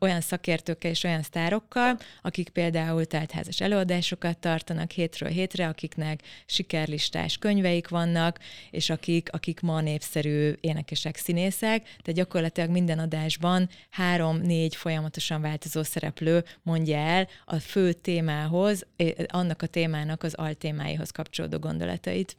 olyan 0.00 0.20
szakértőkkel 0.20 0.90
és 0.90 1.04
olyan 1.04 1.22
sztárokkal, 1.22 1.98
akik 2.22 2.48
például 2.48 3.04
teltházas 3.04 3.60
előadásokat 3.60 4.38
tartanak 4.38 4.90
hétről 4.90 5.28
hétre, 5.28 5.68
akiknek 5.68 6.22
sikerlistás 6.46 7.38
könyveik 7.38 7.88
vannak, 7.88 8.38
és 8.70 8.90
akik, 8.90 9.32
akik 9.32 9.60
ma 9.60 9.80
népszerű 9.80 10.52
énekesek, 10.60 11.16
színészek, 11.16 11.82
tehát 11.82 12.12
gyakorlatilag 12.12 12.70
minden 12.70 12.98
adásban 12.98 13.68
három-négy 13.90 14.76
folyamatosan 14.76 15.40
változó 15.40 15.82
szereplő 15.82 16.44
mondja 16.62 16.96
el 16.96 17.28
a 17.44 17.56
fő 17.58 17.92
témához, 17.92 18.86
annak 19.26 19.62
a 19.62 19.66
témának 19.66 20.22
az 20.22 20.34
altémáihoz 20.34 21.10
kapcsolódó 21.10 21.58
gondolatait. 21.58 22.36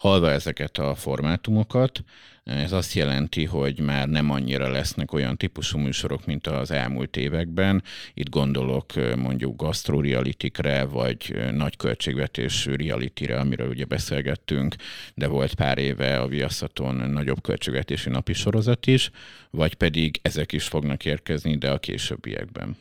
Halva 0.00 0.30
ezeket 0.30 0.78
a 0.78 0.94
formátumokat, 0.94 2.04
ez 2.44 2.72
azt 2.72 2.92
jelenti, 2.92 3.44
hogy 3.44 3.80
már 3.80 4.08
nem 4.08 4.30
annyira 4.30 4.68
lesznek 4.68 5.12
olyan 5.12 5.36
típusú 5.36 5.78
műsorok, 5.78 6.26
mint 6.26 6.46
az 6.46 6.70
elmúlt 6.70 7.16
években. 7.16 7.82
Itt 8.14 8.28
gondolok 8.28 8.92
mondjuk 9.16 9.56
gasztrorealitikre, 9.56 10.84
vagy 10.84 11.50
nagy 11.52 11.76
költségvetésű 11.76 12.74
realityre, 12.74 13.38
amiről 13.38 13.68
ugye 13.68 13.84
beszélgettünk, 13.84 14.74
de 15.14 15.26
volt 15.26 15.54
pár 15.54 15.78
éve 15.78 16.20
a 16.20 16.28
Viaszaton 16.28 16.94
nagyobb 16.94 17.42
költségvetésű 17.42 18.10
napi 18.10 18.32
sorozat 18.32 18.86
is, 18.86 19.10
vagy 19.50 19.74
pedig 19.74 20.18
ezek 20.22 20.52
is 20.52 20.64
fognak 20.64 21.04
érkezni, 21.04 21.56
de 21.56 21.70
a 21.70 21.78
későbbiekben. 21.78 22.76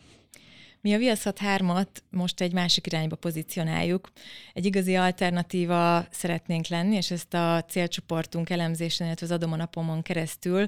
Mi 0.82 0.94
a 0.94 0.98
Viaszat 0.98 1.40
3-at 1.44 1.88
most 2.10 2.42
egy 2.42 2.54
másik 2.54 2.86
irányba 2.86 3.16
pozícionáljuk. 3.16 4.12
Egy 4.54 4.66
igazi 4.66 4.96
alternatíva 4.96 6.06
szeretnénk 6.12 6.68
lenni, 6.68 6.96
és 6.96 7.12
ezt 7.12 7.34
a 7.34 7.66
célcsoportunk 7.68 8.50
elemzésen, 8.50 9.08
illetve 9.08 9.26
az 9.26 9.32
Adom 9.32 9.52
a 9.52 9.56
napomon 9.56 10.02
keresztül 10.02 10.68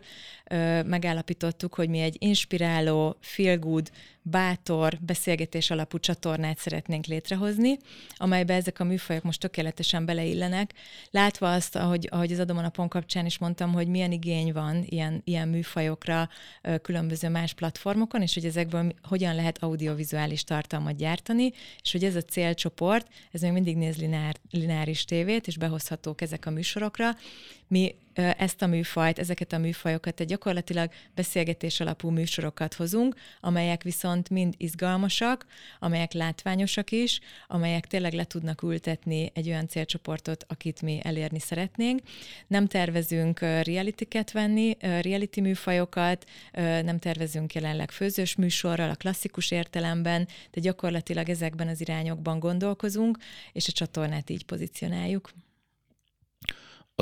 ö, 0.49 0.83
megállapítottuk, 0.83 1.73
hogy 1.73 1.89
mi 1.89 1.99
egy 1.99 2.15
inspiráló, 2.19 3.17
feel 3.19 3.57
good, 3.57 3.91
bátor, 4.21 4.97
beszélgetés 4.99 5.71
alapú 5.71 5.99
csatornát 5.99 6.57
szeretnénk 6.57 7.05
létrehozni, 7.05 7.77
amelybe 8.15 8.53
ezek 8.53 8.79
a 8.79 8.83
műfajok 8.83 9.23
most 9.23 9.39
tökéletesen 9.39 10.05
beleillenek. 10.05 10.73
Látva 11.11 11.53
azt, 11.53 11.75
ahogy, 11.75 12.07
ahogy 12.11 12.31
az 12.31 12.39
Adom 12.39 12.57
a 12.57 12.61
napon 12.61 12.87
kapcsán 12.87 13.25
is 13.25 13.37
mondtam, 13.37 13.73
hogy 13.73 13.87
milyen 13.87 14.11
igény 14.11 14.53
van 14.53 14.83
ilyen, 14.85 15.21
ilyen 15.23 15.47
műfajokra 15.47 16.29
különböző 16.81 17.29
más 17.29 17.53
platformokon, 17.53 18.21
és 18.21 18.33
hogy 18.33 18.45
ezekből 18.45 18.93
hogyan 19.03 19.35
lehet 19.35 19.63
audiovizuális 19.63 20.43
tartalmat 20.43 20.95
gyártani, 20.95 21.51
és 21.81 21.91
hogy 21.91 22.03
ez 22.03 22.15
a 22.15 22.21
célcsoport, 22.21 23.07
ez 23.31 23.41
még 23.41 23.51
mindig 23.51 23.77
néz 23.77 23.97
linár, 23.97 24.35
lineáris 24.51 25.05
tévét, 25.05 25.47
és 25.47 25.57
behozhatók 25.57 26.21
ezek 26.21 26.45
a 26.45 26.49
műsorokra, 26.49 27.15
Mi 27.71 27.95
ezt 28.37 28.61
a 28.61 28.67
műfajt, 28.67 29.19
ezeket 29.19 29.53
a 29.53 29.57
műfajokat, 29.57 30.19
egy 30.19 30.27
gyakorlatilag 30.27 30.91
beszélgetés 31.15 31.79
alapú 31.79 32.09
műsorokat 32.09 32.73
hozunk, 32.73 33.15
amelyek 33.39 33.83
viszont 33.83 34.29
mind 34.29 34.53
izgalmasak, 34.57 35.45
amelyek 35.79 36.13
látványosak 36.13 36.91
is, 36.91 37.19
amelyek 37.47 37.87
tényleg 37.87 38.13
le 38.13 38.23
tudnak 38.23 38.61
ültetni 38.61 39.31
egy 39.33 39.47
olyan 39.47 39.67
célcsoportot, 39.67 40.45
akit 40.47 40.81
mi 40.81 40.99
elérni 41.03 41.39
szeretnénk. 41.39 42.01
Nem 42.47 42.67
tervezünk 42.67 43.39
reality-ket 43.39 44.31
venni, 44.31 44.77
reality 44.79 45.39
műfajokat, 45.41 46.29
nem 46.83 46.99
tervezünk 46.99 47.53
jelenleg 47.53 47.91
főzős 47.91 48.35
műsorral, 48.35 48.89
a 48.89 48.95
klasszikus 48.95 49.51
értelemben, 49.51 50.27
de 50.51 50.61
gyakorlatilag 50.61 51.29
ezekben 51.29 51.67
az 51.67 51.81
irányokban 51.81 52.39
gondolkozunk, 52.39 53.17
és 53.51 53.67
a 53.67 53.71
csatornát 53.71 54.29
így 54.29 54.45
pozícionáljuk. 54.45 55.31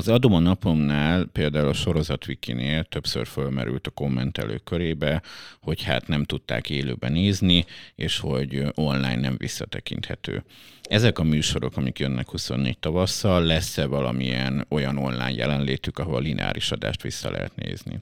Az 0.00 0.08
adom 0.08 0.34
a 0.34 0.38
napomnál, 0.38 1.24
például 1.32 1.68
a 1.68 1.72
sorozatvikinél 1.72 2.84
többször 2.84 3.26
fölmerült 3.26 3.86
a 3.86 3.90
kommentelők 3.90 4.64
körébe, 4.64 5.22
hogy 5.60 5.82
hát 5.82 6.06
nem 6.06 6.24
tudták 6.24 6.70
élőben 6.70 7.12
nézni, 7.12 7.64
és 7.94 8.18
hogy 8.18 8.62
online 8.74 9.16
nem 9.16 9.34
visszatekinthető. 9.38 10.44
Ezek 10.82 11.18
a 11.18 11.22
műsorok, 11.22 11.76
amik 11.76 11.98
jönnek 11.98 12.30
24 12.30 12.78
tavasszal, 12.78 13.42
lesz-e 13.42 13.86
valamilyen 13.86 14.66
olyan 14.68 14.96
online 14.96 15.30
jelenlétük, 15.30 15.98
ahol 15.98 16.22
lineáris 16.22 16.70
adást 16.70 17.02
vissza 17.02 17.30
lehet 17.30 17.56
nézni? 17.56 18.00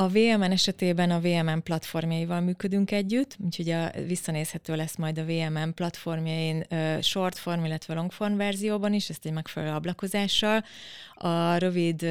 A 0.00 0.08
VMN 0.08 0.50
esetében 0.50 1.10
a 1.10 1.20
VMN 1.20 1.62
platformjaival 1.62 2.40
működünk 2.40 2.90
együtt, 2.90 3.36
úgyhogy 3.44 3.70
a, 3.70 3.90
visszanézhető 4.06 4.76
lesz 4.76 4.96
majd 4.96 5.18
a 5.18 5.24
VMN 5.24 5.74
platformjain 5.74 6.66
short 7.00 7.38
form, 7.38 7.64
illetve 7.64 7.94
long 7.94 8.12
form 8.12 8.36
verzióban 8.36 8.92
is, 8.92 9.08
ezt 9.08 9.26
egy 9.26 9.32
megfelelő 9.32 9.72
ablakozással. 9.72 10.64
A 11.22 11.56
rövid 11.56 12.02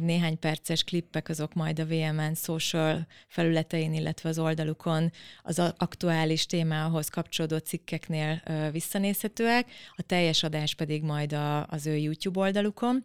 néhány 0.00 0.38
perces 0.38 0.84
klippek 0.84 1.28
azok 1.28 1.54
majd 1.54 1.78
a 1.78 1.86
VMN 1.86 2.34
social 2.34 3.06
felületein, 3.28 3.94
illetve 3.94 4.28
az 4.28 4.38
oldalukon 4.38 5.12
az 5.42 5.58
aktuális 5.76 6.46
témához 6.46 7.08
kapcsolódó 7.08 7.56
cikkeknél 7.56 8.42
visszanézhetőek, 8.72 9.70
a 9.96 10.02
teljes 10.02 10.42
adás 10.42 10.74
pedig 10.74 11.02
majd 11.02 11.32
a, 11.32 11.66
az 11.66 11.86
ő 11.86 11.96
YouTube 11.96 12.40
oldalukon. 12.40 13.04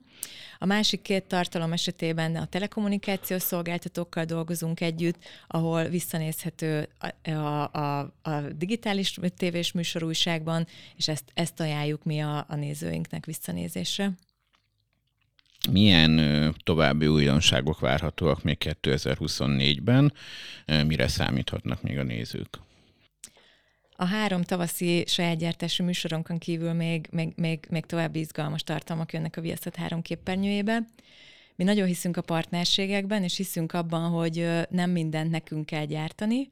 A 0.59 0.65
másik 0.65 1.01
két 1.01 1.23
tartalom 1.23 1.73
esetében 1.73 2.35
a 2.35 2.45
telekommunikációs 2.45 3.41
szolgáltatókkal 3.41 4.25
dolgozunk 4.25 4.81
együtt, 4.81 5.23
ahol 5.47 5.83
visszanézhető 5.83 6.89
a, 7.23 7.79
a, 7.79 7.99
a 8.21 8.41
digitális 8.55 9.19
tévés 9.37 9.71
műsorújságban, 9.71 10.67
és 10.95 11.07
ezt, 11.07 11.31
ezt 11.33 11.59
ajánljuk 11.59 12.03
mi 12.03 12.19
a, 12.19 12.45
a 12.49 12.55
nézőinknek 12.55 13.25
visszanézésre. 13.25 14.11
Milyen 15.71 16.55
további 16.63 17.07
újdonságok 17.07 17.79
várhatóak 17.79 18.43
még 18.43 18.57
2024-ben? 18.59 20.13
Mire 20.85 21.07
számíthatnak 21.07 21.81
még 21.81 21.97
a 21.97 22.03
nézők? 22.03 22.59
A 23.99 24.05
három 24.05 24.41
tavaszi 24.41 25.03
saját 25.07 25.37
gyártású 25.37 25.85
kívül 26.37 26.73
még, 26.73 27.07
még, 27.11 27.33
még, 27.35 27.59
még 27.69 27.85
további 27.85 28.19
izgalmas 28.19 28.63
tartalmak 28.63 29.13
jönnek 29.13 29.37
a 29.37 29.41
Viaszat 29.41 29.75
három 29.75 30.01
képernyőjébe. 30.01 30.79
Mi 31.55 31.63
nagyon 31.63 31.87
hiszünk 31.87 32.17
a 32.17 32.21
partnerségekben, 32.21 33.23
és 33.23 33.37
hiszünk 33.37 33.73
abban, 33.73 34.09
hogy 34.09 34.49
nem 34.69 34.89
mindent 34.89 35.31
nekünk 35.31 35.65
kell 35.65 35.85
gyártani, 35.85 36.49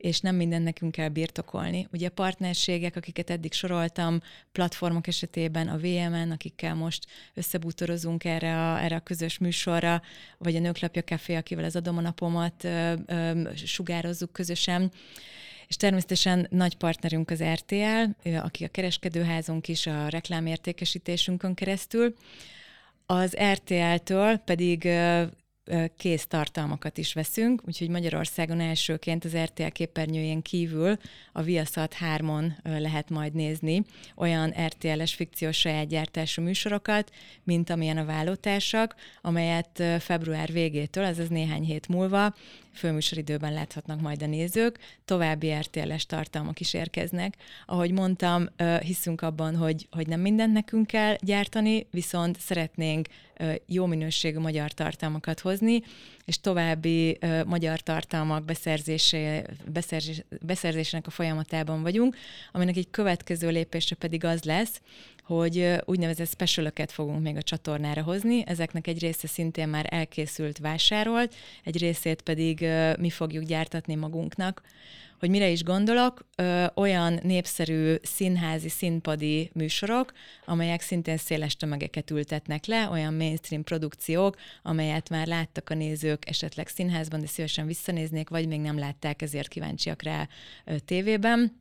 és 0.00 0.20
nem 0.20 0.36
mindent 0.36 0.64
nekünk 0.64 0.92
kell 0.92 1.08
birtokolni. 1.08 1.88
Ugye 1.92 2.08
partnerségek, 2.08 2.96
akiket 2.96 3.30
eddig 3.30 3.52
soroltam, 3.52 4.20
platformok 4.52 5.06
esetében 5.06 5.68
a 5.68 5.76
VMN, 5.76 6.30
akikkel 6.30 6.74
most 6.74 7.06
összebútorozunk 7.34 8.24
erre 8.24 8.56
a, 8.56 8.82
erre 8.82 8.96
a 8.96 9.00
közös 9.00 9.38
műsorra, 9.38 10.02
vagy 10.38 10.56
a 10.56 10.60
Nőklapja 10.60 11.02
Café, 11.02 11.34
akivel 11.34 11.64
az 11.64 11.76
adom 11.76 11.96
a 11.96 12.00
napomat 12.00 12.64
ö, 12.64 12.92
ö, 13.06 13.48
sugározzuk 13.54 14.32
közösen. 14.32 14.92
És 15.68 15.76
természetesen 15.76 16.46
nagy 16.50 16.76
partnerünk 16.76 17.30
az 17.30 17.42
RTL, 17.42 18.36
aki 18.36 18.64
a 18.64 18.68
kereskedőházunk 18.68 19.68
is 19.68 19.86
a 19.86 20.08
reklámértékesítésünkön 20.08 21.54
keresztül. 21.54 22.14
Az 23.06 23.36
RTL-től 23.52 24.36
pedig 24.36 24.88
kész 25.96 26.26
tartalmakat 26.26 26.98
is 26.98 27.12
veszünk, 27.12 27.62
úgyhogy 27.66 27.88
Magyarországon 27.88 28.60
elsőként 28.60 29.24
az 29.24 29.36
RTL 29.36 29.66
képernyőjén 29.66 30.42
kívül 30.42 30.96
a 31.32 31.42
Viaszat 31.42 31.96
3-on 32.16 32.52
lehet 32.62 33.10
majd 33.10 33.32
nézni 33.32 33.82
olyan 34.16 34.54
RTL-es 34.66 35.14
fikciós 35.14 35.58
saját 35.58 35.88
gyártású 35.88 36.42
műsorokat, 36.42 37.10
mint 37.44 37.70
amilyen 37.70 37.96
a 37.96 38.04
vállótársak, 38.04 38.94
amelyet 39.20 39.82
február 39.98 40.52
végétől, 40.52 41.04
azaz 41.04 41.28
néhány 41.28 41.64
hét 41.64 41.88
múlva 41.88 42.34
főműsoridőben 42.72 43.52
láthatnak 43.52 44.00
majd 44.00 44.22
a 44.22 44.26
nézők, 44.26 44.78
további 45.04 45.52
RTL-es 45.52 46.06
tartalmak 46.06 46.60
is 46.60 46.74
érkeznek. 46.74 47.36
Ahogy 47.66 47.92
mondtam, 47.92 48.48
hiszünk 48.80 49.20
abban, 49.20 49.56
hogy, 49.56 49.88
hogy 49.90 50.06
nem 50.06 50.20
mindent 50.20 50.52
nekünk 50.52 50.86
kell 50.86 51.16
gyártani, 51.20 51.86
viszont 51.90 52.40
szeretnénk 52.40 53.08
jó 53.66 53.86
minőségű 53.86 54.38
magyar 54.38 54.72
tartalmakat 54.72 55.40
hozni, 55.40 55.82
és 56.30 56.40
további 56.40 57.18
magyar 57.46 57.80
tartalmak 57.80 58.44
beszerzésé, 58.44 59.42
beszerzés, 59.72 60.24
beszerzésének 60.40 61.06
a 61.06 61.10
folyamatában 61.10 61.82
vagyunk, 61.82 62.16
aminek 62.52 62.76
egy 62.76 62.90
következő 62.90 63.48
lépése 63.48 63.94
pedig 63.94 64.24
az 64.24 64.42
lesz, 64.42 64.80
hogy 65.22 65.74
úgynevezett 65.84 66.28
specialöket 66.28 66.92
fogunk 66.92 67.22
még 67.22 67.36
a 67.36 67.42
csatornára 67.42 68.02
hozni. 68.02 68.42
Ezeknek 68.46 68.86
egy 68.86 69.00
része 69.00 69.26
szintén 69.26 69.68
már 69.68 69.86
elkészült, 69.88 70.58
vásárolt, 70.58 71.34
egy 71.64 71.78
részét 71.78 72.22
pedig 72.22 72.66
mi 72.98 73.10
fogjuk 73.10 73.44
gyártatni 73.44 73.94
magunknak. 73.94 74.62
Hogy 75.20 75.30
mire 75.30 75.48
is 75.48 75.62
gondolok, 75.62 76.26
ö, 76.36 76.64
olyan 76.74 77.18
népszerű 77.22 77.94
színházi, 78.02 78.68
színpadi 78.68 79.50
műsorok, 79.54 80.12
amelyek 80.44 80.80
szintén 80.80 81.16
széles 81.16 81.56
tömegeket 81.56 82.10
ültetnek 82.10 82.66
le, 82.66 82.88
olyan 82.90 83.14
mainstream 83.14 83.62
produkciók, 83.62 84.36
amelyet 84.62 85.08
már 85.08 85.26
láttak 85.26 85.70
a 85.70 85.74
nézők 85.74 86.28
esetleg 86.28 86.68
színházban, 86.68 87.20
de 87.20 87.26
szívesen 87.26 87.66
visszanéznék, 87.66 88.28
vagy 88.28 88.48
még 88.48 88.60
nem 88.60 88.78
látták, 88.78 89.22
ezért 89.22 89.48
kíváncsiak 89.48 90.02
rá 90.02 90.28
ö, 90.64 90.78
tévében 90.78 91.60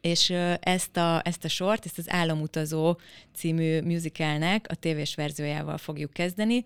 és 0.00 0.30
ezt 0.60 0.96
a, 0.96 1.20
ezt 1.24 1.44
a 1.44 1.48
sort, 1.48 1.84
ezt 1.84 1.98
az 1.98 2.10
Álomutazó 2.10 2.98
című 3.34 3.80
musicalnek 3.80 4.66
a 4.68 4.74
tévés 4.74 5.14
verziójával 5.14 5.78
fogjuk 5.78 6.12
kezdeni, 6.12 6.64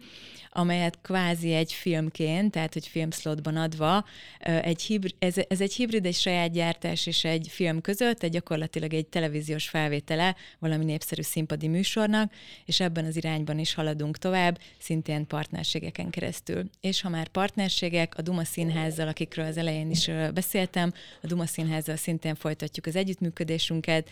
amelyet 0.50 0.98
kvázi 1.02 1.52
egy 1.52 1.72
filmként, 1.72 2.50
tehát 2.50 2.72
hogy 2.72 2.86
filmszlotban 2.86 3.56
adva, 3.56 4.04
egy 4.38 4.82
hibrid, 4.82 5.14
ez, 5.18 5.34
ez 5.48 5.60
egy 5.60 5.74
hibrid, 5.74 6.06
egy 6.06 6.14
saját 6.14 6.52
gyártás 6.52 7.06
és 7.06 7.24
egy 7.24 7.46
film 7.50 7.80
között, 7.80 8.22
egy 8.22 8.30
gyakorlatilag 8.30 8.94
egy 8.94 9.06
televíziós 9.06 9.68
felvétele 9.68 10.36
valami 10.58 10.84
népszerű 10.84 11.22
színpadi 11.22 11.68
műsornak, 11.68 12.32
és 12.64 12.80
ebben 12.80 13.04
az 13.04 13.16
irányban 13.16 13.58
is 13.58 13.74
haladunk 13.74 14.18
tovább, 14.18 14.58
szintén 14.78 15.26
partnerségeken 15.26 16.10
keresztül. 16.10 16.70
És 16.80 17.00
ha 17.00 17.08
már 17.08 17.28
partnerségek, 17.28 18.18
a 18.18 18.22
Duma 18.22 18.44
Színházzal, 18.44 19.08
akikről 19.08 19.46
az 19.46 19.56
elején 19.56 19.90
is 19.90 20.10
beszéltem, 20.34 20.92
a 21.22 21.26
Duma 21.26 21.46
Színházzal 21.46 21.96
szintén 21.96 22.34
folytatjuk 22.34 22.86
az 22.86 22.96
együttműködésünket, 23.02 24.10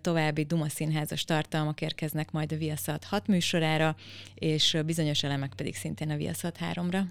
további 0.00 0.44
Duma 0.44 0.68
Színházas 0.68 1.24
tartalmak 1.24 1.80
érkeznek 1.80 2.30
majd 2.30 2.52
a 2.52 2.56
Viaszat 2.56 3.04
6 3.04 3.26
műsorára, 3.26 3.96
és 4.34 4.78
bizonyos 4.86 5.22
elemek 5.22 5.52
pedig 5.56 5.74
szintén 5.74 6.10
a 6.10 6.16
Viaszat 6.16 6.58
3-ra. 6.60 7.02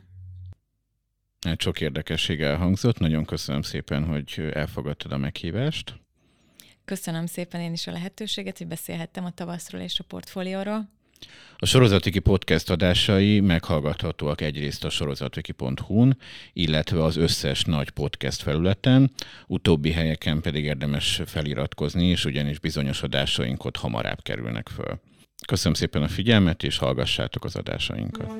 Hát 1.47 1.61
sok 1.61 1.81
érdekesség 1.81 2.41
elhangzott, 2.41 2.99
nagyon 2.99 3.25
köszönöm 3.25 3.61
szépen, 3.61 4.05
hogy 4.05 4.49
elfogadtad 4.53 5.11
a 5.11 5.17
meghívást. 5.17 5.99
Köszönöm 6.85 7.25
szépen 7.25 7.61
én 7.61 7.73
is 7.73 7.87
a 7.87 7.91
lehetőséget, 7.91 8.57
hogy 8.57 8.67
beszélhettem 8.67 9.25
a 9.25 9.31
tavaszról 9.31 9.81
és 9.81 9.99
a 9.99 10.03
portfólióról. 10.03 10.89
A 11.57 11.65
Sorozatiki 11.65 12.19
podcast 12.19 12.69
adásai 12.69 13.39
meghallgathatóak 13.39 14.41
egyrészt 14.41 14.83
a 14.83 14.89
sorozatiki.hu-n, 14.89 16.17
illetve 16.53 17.03
az 17.03 17.15
összes 17.15 17.63
nagy 17.63 17.89
podcast 17.89 18.41
felületen, 18.41 19.11
utóbbi 19.47 19.91
helyeken 19.91 20.41
pedig 20.41 20.63
érdemes 20.63 21.21
feliratkozni, 21.25 22.05
és 22.05 22.25
ugyanis 22.25 22.59
bizonyos 22.59 23.03
adásaink 23.03 23.65
ott 23.65 23.77
hamarabb 23.77 24.21
kerülnek 24.21 24.69
föl. 24.69 24.99
Köszönöm 25.47 25.73
szépen 25.73 26.03
a 26.03 26.07
figyelmet, 26.07 26.63
és 26.63 26.77
hallgassátok 26.77 27.43
az 27.43 27.55
adásainkat. 27.55 28.31